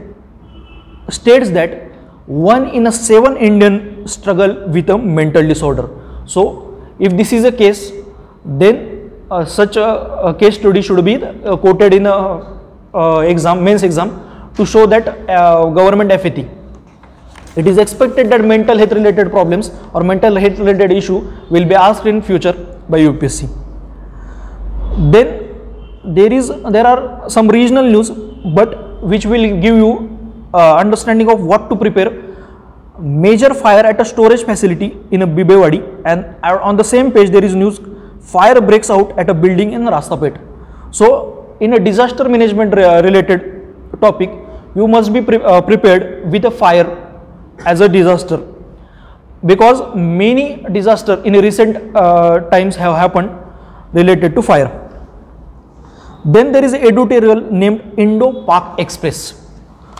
states 1.08 1.50
that 1.50 1.86
one 2.26 2.68
in 2.68 2.86
a 2.88 2.92
seven 2.92 3.36
Indian 3.36 4.06
struggle 4.06 4.68
with 4.68 4.90
a 4.90 4.98
mental 4.98 5.46
disorder. 5.46 5.88
So 6.26 6.82
if 6.98 7.16
this 7.16 7.32
is 7.32 7.44
a 7.44 7.52
case, 7.52 7.92
then 8.44 9.12
uh, 9.30 9.44
such 9.44 9.76
a, 9.76 9.86
a 10.30 10.34
case 10.34 10.56
study 10.56 10.82
should 10.82 11.04
be 11.04 11.22
uh, 11.22 11.56
quoted 11.56 11.94
in 11.94 12.06
a 12.06 12.60
uh, 12.94 13.20
exam, 13.20 13.62
mains 13.62 13.82
exam 13.82 14.50
to 14.54 14.66
show 14.66 14.86
that 14.86 15.08
uh, 15.28 15.66
government 15.66 16.10
FAT. 16.20 16.46
It 17.56 17.66
is 17.66 17.78
expected 17.78 18.28
that 18.30 18.44
mental 18.44 18.76
health 18.76 18.92
related 18.92 19.30
problems 19.30 19.70
or 19.94 20.02
mental 20.02 20.36
health 20.36 20.58
related 20.58 20.92
issue 20.92 21.20
will 21.48 21.64
be 21.64 21.74
asked 21.74 22.04
in 22.06 22.20
future 22.20 22.52
by 22.88 22.98
UPSC. 23.00 23.48
Then 25.10 25.54
there 26.04 26.32
is 26.32 26.52
there 26.70 26.86
are 26.86 27.30
some 27.30 27.48
regional 27.48 27.82
news, 27.82 28.10
but 28.58 29.02
which 29.02 29.26
will 29.26 29.46
give 29.60 29.76
you 29.76 29.90
uh, 30.52 30.76
understanding 30.76 31.30
of 31.30 31.40
what 31.40 31.68
to 31.70 31.76
prepare. 31.76 32.22
Major 32.98 33.52
fire 33.52 33.84
at 33.84 34.00
a 34.00 34.04
storage 34.04 34.44
facility 34.44 34.96
in 35.10 35.22
a 35.22 35.26
Bibwewadi, 35.26 35.80
and 36.06 36.34
uh, 36.42 36.58
on 36.62 36.76
the 36.76 36.84
same 36.84 37.10
page 37.12 37.30
there 37.30 37.44
is 37.44 37.54
news 37.54 37.78
fire 38.20 38.60
breaks 38.60 38.90
out 38.90 39.18
at 39.18 39.30
a 39.30 39.34
building 39.34 39.72
in 39.72 39.84
Rasta 39.86 40.16
Peth. 40.16 40.38
So, 40.90 41.56
in 41.60 41.74
a 41.74 41.78
disaster 41.78 42.28
management 42.28 42.74
re- 42.74 43.02
related 43.02 44.00
topic, 44.00 44.30
you 44.74 44.88
must 44.88 45.12
be 45.12 45.20
pre- 45.20 45.42
uh, 45.42 45.60
prepared 45.60 46.30
with 46.30 46.44
a 46.46 46.50
fire 46.50 47.05
as 47.64 47.80
a 47.80 47.88
disaster 47.88 48.42
because 49.44 49.94
many 49.94 50.62
disaster 50.72 51.22
in 51.24 51.34
recent 51.34 51.94
uh, 51.96 52.40
times 52.50 52.76
have 52.76 52.96
happened 52.96 53.30
related 53.92 54.34
to 54.34 54.42
fire. 54.42 54.70
Then 56.24 56.52
there 56.52 56.64
is 56.64 56.72
a 56.74 56.82
editorial 56.82 57.40
named 57.52 57.94
Indo-Pak 57.96 58.80
Express. 58.80 59.40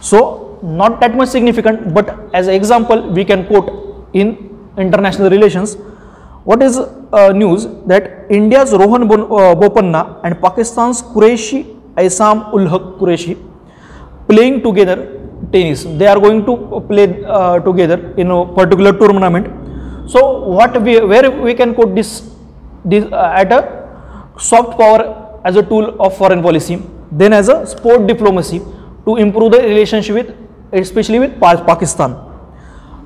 So 0.00 0.58
not 0.62 1.00
that 1.00 1.14
much 1.14 1.28
significant, 1.28 1.94
but 1.94 2.34
as 2.34 2.48
an 2.48 2.54
example 2.54 3.10
we 3.10 3.24
can 3.24 3.46
quote 3.46 4.08
in 4.12 4.50
international 4.76 5.30
relations. 5.30 5.76
What 6.44 6.62
is 6.62 6.78
uh, 6.78 7.32
news 7.32 7.66
that 7.86 8.26
India's 8.30 8.72
Rohan 8.72 9.08
Bon- 9.08 9.22
uh, 9.22 9.54
Bopanna 9.54 10.20
and 10.24 10.40
Pakistan's 10.40 11.02
Qureshi 11.02 11.76
Aisam 11.96 12.52
ul 12.52 12.68
Haq 12.68 12.82
Qureshi 12.98 13.36
playing 14.28 14.62
together 14.62 15.15
tennis. 15.52 15.84
They 15.84 16.06
are 16.06 16.18
going 16.18 16.44
to 16.46 16.80
play 16.88 17.24
uh, 17.24 17.60
together 17.60 18.14
in 18.16 18.30
a 18.30 18.44
particular 18.46 18.92
tournament. 18.92 19.46
So 20.08 20.48
what 20.48 20.80
we 20.82 21.00
where 21.00 21.30
we 21.30 21.54
can 21.54 21.74
quote 21.74 21.94
this 21.94 22.28
this 22.84 23.04
uh, 23.12 23.32
at 23.42 23.52
a 23.52 23.60
soft 24.38 24.78
power 24.78 25.40
as 25.44 25.56
a 25.56 25.62
tool 25.62 25.96
of 26.00 26.16
foreign 26.16 26.42
policy, 26.42 26.82
then 27.10 27.32
as 27.32 27.48
a 27.48 27.66
sport 27.66 28.06
diplomacy 28.06 28.60
to 29.04 29.16
improve 29.16 29.52
the 29.52 29.58
relationship 29.58 30.14
with 30.14 30.34
especially 30.72 31.18
with 31.18 31.40
Pakistan. 31.40 32.16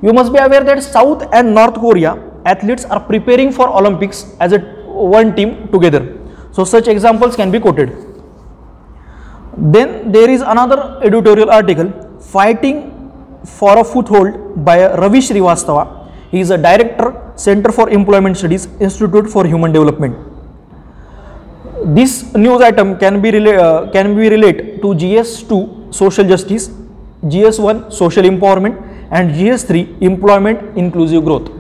You 0.03 0.13
must 0.13 0.33
be 0.33 0.39
aware 0.39 0.65
that 0.65 0.83
South 0.83 1.29
and 1.33 1.55
North 1.55 1.75
Korea 1.75 2.19
athletes 2.45 2.85
are 2.87 3.01
preparing 3.01 3.53
for 3.53 3.69
Olympics 3.69 4.35
as 4.41 4.53
a 4.53 4.61
one 4.89 5.35
team 5.37 5.69
together. 5.69 6.19
So 6.53 6.65
such 6.65 6.89
examples 6.89 7.37
can 7.37 7.51
be 7.51 7.61
quoted. 7.61 7.91
Then 9.57 10.11
there 10.11 10.31
is 10.31 10.41
another 10.41 10.99
editorial 11.03 11.51
article 11.51 11.93
fighting 12.35 12.79
for 13.45 13.79
a 13.79 13.85
foothold 13.85 14.65
by 14.65 14.77
Ravi 15.03 15.19
Srivastava. 15.19 15.85
He 16.31 16.41
is 16.41 16.51
a 16.51 16.59
director, 16.59 17.33
Center 17.37 17.73
for 17.73 17.89
Employment 17.91 18.37
Studies, 18.37 18.67
Institute 18.81 19.29
for 19.29 19.47
Human 19.47 19.73
Development. 19.73 20.17
This 21.85 22.35
news 22.35 22.61
item 22.61 22.99
can 22.99 23.21
be 23.23 23.31
uh, 23.53 23.91
can 23.91 24.15
be 24.15 24.29
related 24.29 24.83
to 24.83 24.89
GS2 25.03 25.95
social 25.95 26.25
justice, 26.25 26.69
GS1 27.25 27.93
social 27.93 28.25
empowerment, 28.25 28.77
and 29.11 29.33
GS3 29.33 30.03
employment 30.03 30.77
inclusive 30.77 31.25
growth. 31.25 31.51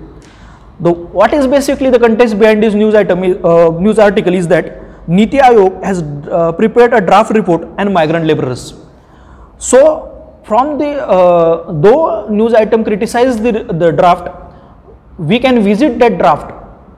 The 0.80 0.92
what 0.92 1.32
is 1.32 1.46
basically 1.46 1.90
the 1.90 1.98
context 1.98 2.38
behind 2.38 2.62
this 2.62 2.74
news 2.74 2.94
item 2.94 3.24
uh, 3.44 3.70
news 3.86 3.98
article 3.98 4.34
is 4.34 4.46
that 4.48 5.08
Niti 5.08 5.38
Aayog 5.38 5.82
has 5.82 6.02
uh, 6.02 6.52
prepared 6.52 6.92
a 6.92 7.00
draft 7.00 7.34
report 7.34 7.66
on 7.78 7.92
migrant 7.92 8.26
laborers. 8.26 8.74
So 9.58 10.09
from 10.50 10.78
the 10.78 10.90
uh, 11.16 11.72
though 11.84 12.28
news 12.28 12.54
item 12.60 12.84
criticized 12.84 13.42
the, 13.44 13.52
the 13.82 13.90
draft, 13.92 14.28
we 15.18 15.38
can 15.38 15.62
visit 15.62 15.98
that 16.00 16.18
draft 16.18 16.48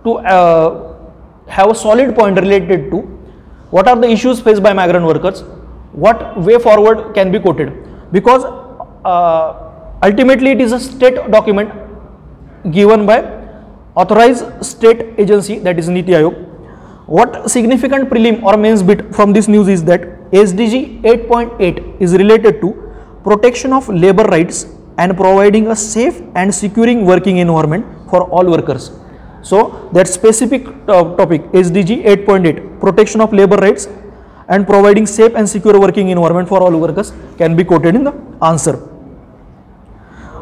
to 0.04 0.12
uh, 0.34 0.96
have 1.48 1.70
a 1.70 1.74
solid 1.74 2.14
point 2.14 2.40
related 2.40 2.90
to 2.92 3.00
what 3.76 3.88
are 3.88 3.96
the 4.04 4.08
issues 4.16 4.40
faced 4.40 4.62
by 4.62 4.72
migrant 4.72 5.04
workers, 5.04 5.42
what 5.92 6.40
way 6.40 6.58
forward 6.58 7.14
can 7.14 7.30
be 7.30 7.38
quoted 7.38 7.72
because 8.12 8.44
uh, 9.04 9.48
ultimately 10.02 10.52
it 10.52 10.60
is 10.60 10.72
a 10.72 10.80
state 10.80 11.18
document 11.30 11.70
given 12.70 13.04
by 13.04 13.18
authorized 13.94 14.64
state 14.64 15.02
agency 15.18 15.58
that 15.58 15.78
is 15.78 15.88
Niti 15.90 16.12
Aayog. 16.12 16.48
What 17.06 17.50
significant 17.50 18.08
prelim 18.08 18.42
or 18.42 18.56
mains 18.56 18.82
bit 18.82 19.14
from 19.14 19.34
this 19.34 19.48
news 19.48 19.68
is 19.68 19.84
that 19.84 20.00
SDG 20.30 21.02
8.8 21.02 22.00
is 22.00 22.14
related 22.14 22.62
to 22.62 22.81
protection 23.24 23.72
of 23.72 23.88
labor 23.88 24.24
rights 24.24 24.66
and 24.98 25.16
providing 25.16 25.68
a 25.68 25.76
safe 25.76 26.20
and 26.34 26.54
securing 26.54 27.04
working 27.04 27.38
environment 27.38 27.84
for 28.10 28.22
all 28.24 28.44
workers. 28.44 28.90
So 29.42 29.88
that 29.92 30.06
specific 30.06 30.66
uh, 30.88 31.16
topic 31.16 31.42
SDG 31.52 32.04
8.8 32.04 32.80
protection 32.80 33.20
of 33.20 33.32
labor 33.32 33.56
rights 33.56 33.88
and 34.48 34.66
providing 34.66 35.06
safe 35.06 35.34
and 35.34 35.48
secure 35.48 35.78
working 35.80 36.08
environment 36.10 36.48
for 36.48 36.62
all 36.62 36.78
workers 36.78 37.12
can 37.38 37.56
be 37.56 37.64
quoted 37.64 37.94
in 37.94 38.04
the 38.04 38.14
answer. 38.42 38.88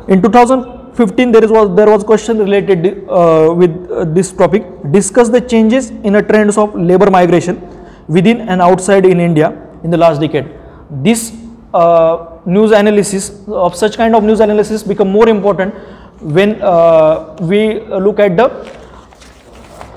In 0.08 0.20
2015, 0.20 1.32
there 1.32 1.48
was 1.48 1.74
there 1.76 1.90
was 1.90 2.04
question 2.04 2.38
related 2.38 3.08
uh, 3.08 3.54
with 3.56 3.90
uh, 3.90 4.04
this 4.04 4.32
topic. 4.32 4.64
Discuss 4.90 5.28
the 5.28 5.40
changes 5.40 5.90
in 5.90 6.14
the 6.14 6.22
trends 6.22 6.58
of 6.58 6.74
labor 6.74 7.10
migration 7.10 7.60
within 8.08 8.40
and 8.48 8.60
outside 8.60 9.06
in 9.06 9.20
India 9.20 9.50
in 9.84 9.90
the 9.90 9.96
last 9.96 10.20
decade. 10.20 10.48
This 10.90 11.30
uh, 11.74 12.38
news 12.46 12.72
analysis 12.72 13.30
of 13.48 13.76
such 13.76 13.96
kind 13.96 14.14
of 14.14 14.24
news 14.24 14.40
analysis 14.40 14.82
become 14.82 15.10
more 15.10 15.28
important 15.28 15.74
when 16.20 16.60
uh, 16.62 17.36
we 17.40 17.80
look 17.80 18.18
at 18.18 18.36
the 18.36 18.48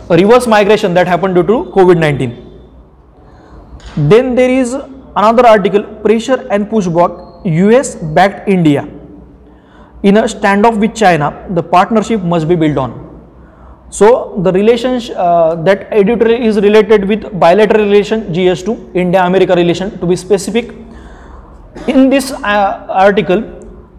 reverse 0.10 0.48
migration 0.48 0.94
that 0.94 1.08
happened 1.08 1.36
due 1.36 1.44
to 1.44 1.72
COVID-19. 1.72 2.40
Then 3.96 4.36
there 4.36 4.50
is 4.50 4.74
another 5.16 5.46
article, 5.46 5.84
pressure 5.84 6.48
and 6.50 6.68
pushback, 6.68 7.46
US 7.46 7.96
backed 7.96 8.48
India. 8.48 8.88
In 10.04 10.18
a 10.18 10.24
standoff 10.24 10.80
with 10.80 10.96
China, 10.96 11.48
the 11.52 11.64
partnership 11.64 12.22
must 12.22 12.48
be 12.48 12.56
built 12.56 12.78
on. 12.78 13.04
So 13.90 14.40
the 14.42 14.52
relationship 14.52 15.16
uh, 15.16 15.56
that 15.64 15.88
editorial 15.92 16.42
is 16.42 16.58
related 16.58 17.08
with 17.08 17.40
bilateral 17.40 17.86
relation 17.86 18.34
GS2, 18.34 18.96
India-America 18.96 19.54
relation 19.56 20.00
to 20.00 20.06
be 20.08 20.16
specific. 20.16 20.72
In 21.88 22.10
this 22.10 22.32
uh, 22.32 22.86
article, 22.90 23.42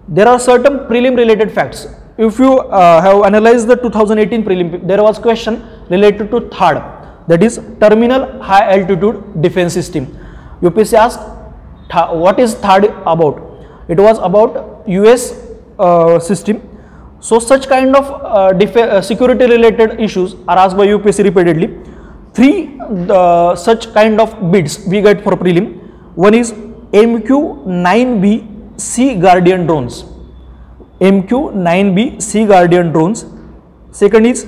there 0.09 0.29
are 0.29 0.39
certain 0.39 0.79
prelim 0.91 1.17
related 1.17 1.53
facts. 1.53 1.87
If 2.17 2.39
you 2.39 2.59
uh, 2.59 3.01
have 3.03 3.25
analyzed 3.25 3.67
the 3.67 3.77
2018 3.77 4.45
prelim, 4.45 4.87
there 4.87 5.03
was 5.03 5.19
question 5.19 5.65
related 5.91 6.31
to 6.31 6.41
THAAD, 6.41 7.27
that 7.29 7.43
is 7.43 7.61
Terminal 7.81 8.41
High 8.43 8.79
Altitude 8.79 9.43
Defense 9.43 9.73
System. 9.73 10.07
UPSC 10.63 10.95
asked, 10.95 11.21
"Tha- 11.91 12.15
what 12.15 12.39
is 12.39 12.55
THAAD 12.55 12.85
about? 13.15 13.43
It 13.89 13.99
was 13.99 14.19
about 14.19 14.89
US 14.89 15.25
uh, 15.79 16.19
system. 16.21 16.63
So 17.21 17.39
such 17.39 17.69
kind 17.69 17.97
of 17.97 18.11
uh, 18.11 18.53
uh, 18.55 19.01
security 19.03 19.47
related 19.47 20.01
issues 20.01 20.37
are 20.47 20.59
asked 20.59 20.77
by 20.77 20.87
UPSC 20.87 21.25
repeatedly. 21.25 21.69
Three 22.35 22.79
uh, 23.11 23.57
such 23.57 23.93
kind 23.95 24.21
of 24.21 24.53
bids 24.53 24.87
we 24.87 25.01
get 25.01 25.23
for 25.25 25.33
prelim. 25.33 25.81
One 26.15 26.35
is 26.35 26.55
MQ-9B 27.03 28.81
Sea 28.81 29.17
Guardian 29.17 29.67
drones. 29.67 30.05
MQ-9B 31.01 32.23
Sea 32.23 32.47
Guardian 32.47 32.93
drones. 32.93 33.27
Second 33.91 34.27
is 34.27 34.47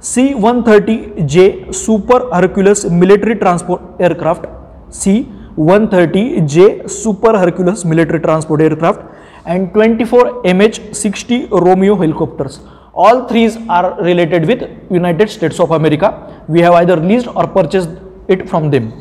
C-130J 0.00 1.74
Super 1.74 2.28
Hercules 2.34 2.84
military 2.84 3.36
transport 3.36 3.80
aircraft. 3.98 4.44
C-130J 4.90 6.90
Super 6.90 7.38
Hercules 7.38 7.86
military 7.86 8.20
transport 8.20 8.60
aircraft 8.60 9.00
and 9.46 9.72
24 9.72 10.42
MH-60 10.42 11.50
Romeo 11.50 11.96
helicopters. 11.96 12.60
All 12.92 13.26
threes 13.26 13.56
are 13.70 13.98
related 14.02 14.46
with 14.46 14.68
United 14.90 15.30
States 15.30 15.58
of 15.60 15.70
America. 15.70 16.42
We 16.46 16.60
have 16.60 16.74
either 16.74 16.96
leased 16.96 17.28
or 17.28 17.46
purchased 17.46 17.88
it 18.28 18.50
from 18.50 18.70
them. 18.70 18.92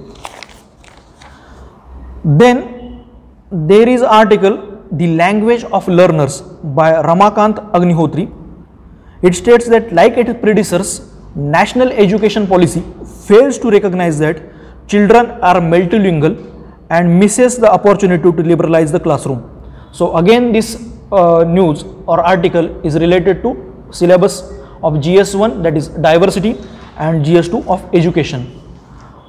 Then 2.23 2.74
there 3.51 3.87
is 3.87 4.01
article 4.01 4.87
The 4.91 5.15
Language 5.15 5.63
of 5.65 5.87
Learners 5.87 6.41
by 6.41 6.93
Ramakant 6.93 7.71
Agnihotri. 7.73 8.31
It 9.21 9.35
states 9.35 9.67
that 9.69 9.93
like 9.93 10.17
its 10.17 10.33
predecessors, 10.41 11.11
national 11.35 11.91
education 11.91 12.47
policy 12.47 12.83
fails 13.27 13.59
to 13.59 13.69
recognize 13.69 14.17
that 14.19 14.41
children 14.87 15.31
are 15.41 15.55
multilingual 15.61 16.51
and 16.89 17.19
misses 17.19 17.57
the 17.57 17.71
opportunity 17.71 18.23
to 18.23 18.31
liberalize 18.31 18.91
the 18.91 18.99
classroom. 18.99 19.43
So 19.91 20.17
again 20.17 20.51
this 20.51 20.83
uh, 21.11 21.43
news 21.43 21.83
or 22.07 22.21
article 22.21 22.83
is 22.85 22.95
related 22.95 23.43
to 23.43 23.87
syllabus 23.91 24.41
of 24.83 24.95
GS1 24.95 25.61
that 25.61 25.77
is 25.77 25.89
diversity 25.89 26.57
and 26.97 27.23
GS2 27.23 27.67
of 27.67 27.87
education. 27.93 28.59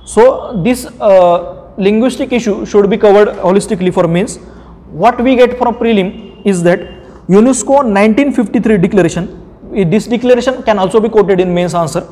So 0.04 0.62
this 0.62 0.86
uh, 1.00 1.55
linguistic 1.78 2.32
issue 2.32 2.64
should 2.66 2.88
be 2.90 2.96
covered 2.96 3.28
holistically 3.46 3.92
for 3.92 4.06
means. 4.08 4.36
What 4.90 5.20
we 5.20 5.36
get 5.36 5.58
from 5.58 5.74
prelim 5.74 6.44
is 6.44 6.62
that 6.62 6.80
UNESCO 7.28 7.84
1953 7.84 8.78
declaration, 8.78 9.24
this 9.90 10.06
declaration 10.06 10.62
can 10.62 10.78
also 10.78 11.00
be 11.00 11.08
quoted 11.08 11.40
in 11.40 11.52
mains 11.52 11.74
answer. 11.74 12.02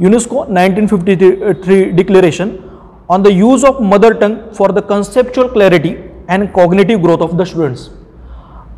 UNESCO 0.00 0.48
1953 0.48 1.92
declaration 1.92 2.62
on 3.08 3.22
the 3.22 3.32
use 3.32 3.64
of 3.64 3.82
mother 3.82 4.14
tongue 4.14 4.52
for 4.52 4.68
the 4.68 4.82
conceptual 4.82 5.48
clarity 5.48 5.98
and 6.28 6.52
cognitive 6.52 7.02
growth 7.02 7.20
of 7.20 7.36
the 7.36 7.44
students. 7.44 7.90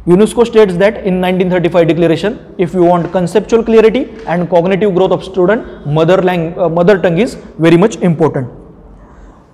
UNESCO 0.07 0.47
states 0.47 0.77
that 0.77 0.95
in 1.09 1.21
1935 1.21 1.89
declaration, 1.89 2.55
if 2.57 2.73
you 2.73 2.83
want 2.83 3.13
conceptual 3.13 3.63
clarity 3.63 4.09
and 4.27 4.49
cognitive 4.49 4.95
growth 4.95 5.13
of 5.13 5.23
student, 5.23 5.87
mother, 5.87 6.23
lang- 6.23 6.59
uh, 6.59 6.69
mother 6.69 6.99
tongue 6.99 7.19
is 7.19 7.35
very 7.59 7.77
much 7.77 7.97
important. 7.97 8.49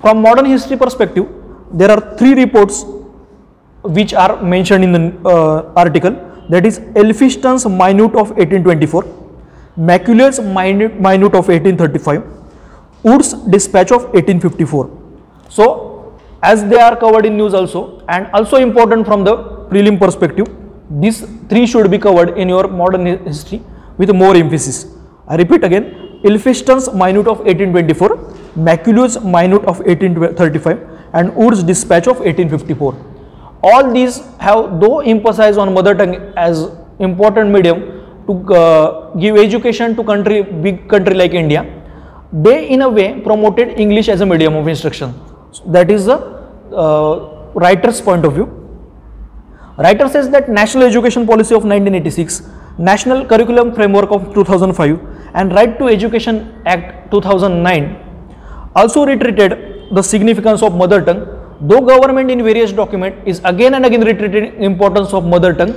From 0.05 0.21
modern 0.21 0.45
history 0.45 0.77
perspective, 0.77 1.27
there 1.73 1.91
are 1.91 2.01
three 2.19 2.35
reports 2.35 2.85
which 3.99 4.13
are 4.13 4.33
mentioned 4.43 4.85
in 4.85 4.93
the 4.97 5.03
uh, 5.27 5.73
article 5.83 6.15
that 6.51 6.67
is 6.67 6.79
Elphinstone's 7.03 7.65
Minute 7.67 8.15
of 8.23 8.33
1824, 8.43 9.05
Macaulay's 9.79 10.41
Minute, 10.41 11.01
Minute 11.01 11.35
of 11.41 11.49
1835, 11.49 12.23
Wood's 13.03 13.33
Dispatch 13.55 13.93
of 13.93 14.03
1854. 14.13 14.91
So, 15.49 16.21
as 16.43 16.67
they 16.67 16.81
are 16.89 16.97
covered 16.97 17.25
in 17.25 17.39
news 17.39 17.55
also 17.55 18.05
and 18.11 18.27
also 18.35 18.59
important 18.59 19.07
from 19.07 19.25
the 19.25 19.37
prelim 19.71 19.99
perspective, 19.99 20.49
these 20.91 21.25
three 21.49 21.67
should 21.67 21.91
be 21.91 21.99
covered 21.99 22.37
in 22.37 22.51
your 22.51 22.69
modern 22.69 23.07
history 23.07 23.63
with 23.97 24.15
more 24.15 24.37
emphasis. 24.37 24.85
I 25.27 25.37
repeat 25.37 25.65
again, 25.65 26.21
Elphinstone's 26.23 26.93
Minute 26.93 27.27
of 27.27 27.39
1824, 27.39 28.34
Macaulay's 28.57 29.21
Minute 29.23 29.65
of 29.65 29.81
1835 29.81 30.79
and 31.13 31.35
Wood's 31.35 31.63
Dispatch 31.63 32.07
of 32.07 32.19
1854 32.21 33.15
all 33.63 33.93
these 33.93 34.17
have 34.47 34.81
though 34.81 35.01
emphasized 35.01 35.59
on 35.59 35.73
mother 35.73 35.95
tongue 36.01 36.17
as 36.37 36.67
important 36.99 37.51
medium 37.51 37.79
to 38.27 38.55
uh, 38.55 39.15
give 39.23 39.37
education 39.37 39.97
to 39.97 40.05
country 40.11 40.43
big 40.67 40.89
country 40.93 41.15
like 41.23 41.35
india 41.43 41.63
they 42.47 42.57
in 42.77 42.83
a 42.83 42.91
way 42.99 43.07
promoted 43.29 43.79
english 43.85 44.09
as 44.09 44.21
a 44.21 44.27
medium 44.27 44.57
of 44.57 44.67
instruction. 44.67 45.15
So 45.53 45.63
that 45.75 45.91
is 45.91 46.07
the 46.07 46.17
uh, 46.85 47.51
writer's 47.55 48.01
point 48.01 48.25
of 48.25 48.33
view. 48.35 48.47
Writer 49.79 50.09
says 50.09 50.29
that 50.31 50.49
national 50.49 50.85
education 50.85 51.27
policy 51.27 51.55
of 51.55 51.65
1986 51.65 52.43
national 52.79 53.25
curriculum 53.25 53.73
framework 53.73 54.11
of 54.11 54.35
2005 54.35 54.99
and 55.35 55.53
right 55.53 55.79
to 55.79 55.89
education 55.89 56.61
act 56.67 57.11
2009 57.13 58.04
also 58.75 59.05
reiterated 59.07 59.53
the 59.93 60.03
significance 60.03 60.63
of 60.63 60.75
mother 60.75 61.01
tongue 61.09 61.23
though 61.61 61.81
government 61.81 62.31
in 62.31 62.43
various 62.43 62.73
document 62.73 63.17
is 63.27 63.41
again 63.45 63.75
and 63.75 63.87
again 63.87 64.03
reiterating 64.09 64.63
importance 64.71 65.13
of 65.13 65.25
mother 65.35 65.53
tongue 65.61 65.75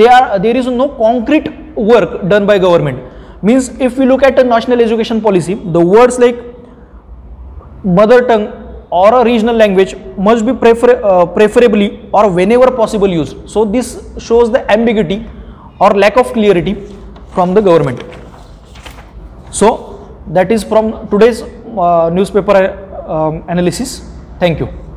there 0.00 0.38
there 0.44 0.56
is 0.56 0.66
no 0.66 0.88
concrete 0.88 1.48
work 1.76 2.28
done 2.28 2.46
by 2.46 2.58
government. 2.58 2.98
Means 3.42 3.68
if 3.80 3.96
we 3.96 4.04
look 4.04 4.22
at 4.24 4.34
the 4.36 4.42
national 4.42 4.80
education 4.80 5.20
policy 5.20 5.54
the 5.54 5.80
words 5.80 6.18
like 6.18 6.38
mother 7.84 8.26
tongue 8.26 8.46
or 8.90 9.20
a 9.20 9.24
regional 9.24 9.54
language 9.54 9.94
must 10.16 10.44
be 10.44 10.52
prefer, 10.52 11.00
uh, 11.04 11.26
preferably 11.26 12.08
or 12.12 12.30
whenever 12.30 12.70
possible 12.70 13.06
used 13.06 13.48
so 13.48 13.64
this 13.64 13.88
shows 14.18 14.50
the 14.50 14.68
ambiguity 14.70 15.24
or 15.78 15.90
lack 15.90 16.16
of 16.16 16.32
clarity 16.32 16.74
from 17.32 17.54
the 17.54 17.60
government. 17.60 18.02
So 19.52 20.18
that 20.28 20.50
is 20.50 20.64
from 20.64 21.08
today's 21.08 21.42
newspaper 22.10 22.56
uh, 22.56 23.28
um, 23.28 23.44
analysis. 23.48 24.02
Thank 24.38 24.60
you 24.60 24.87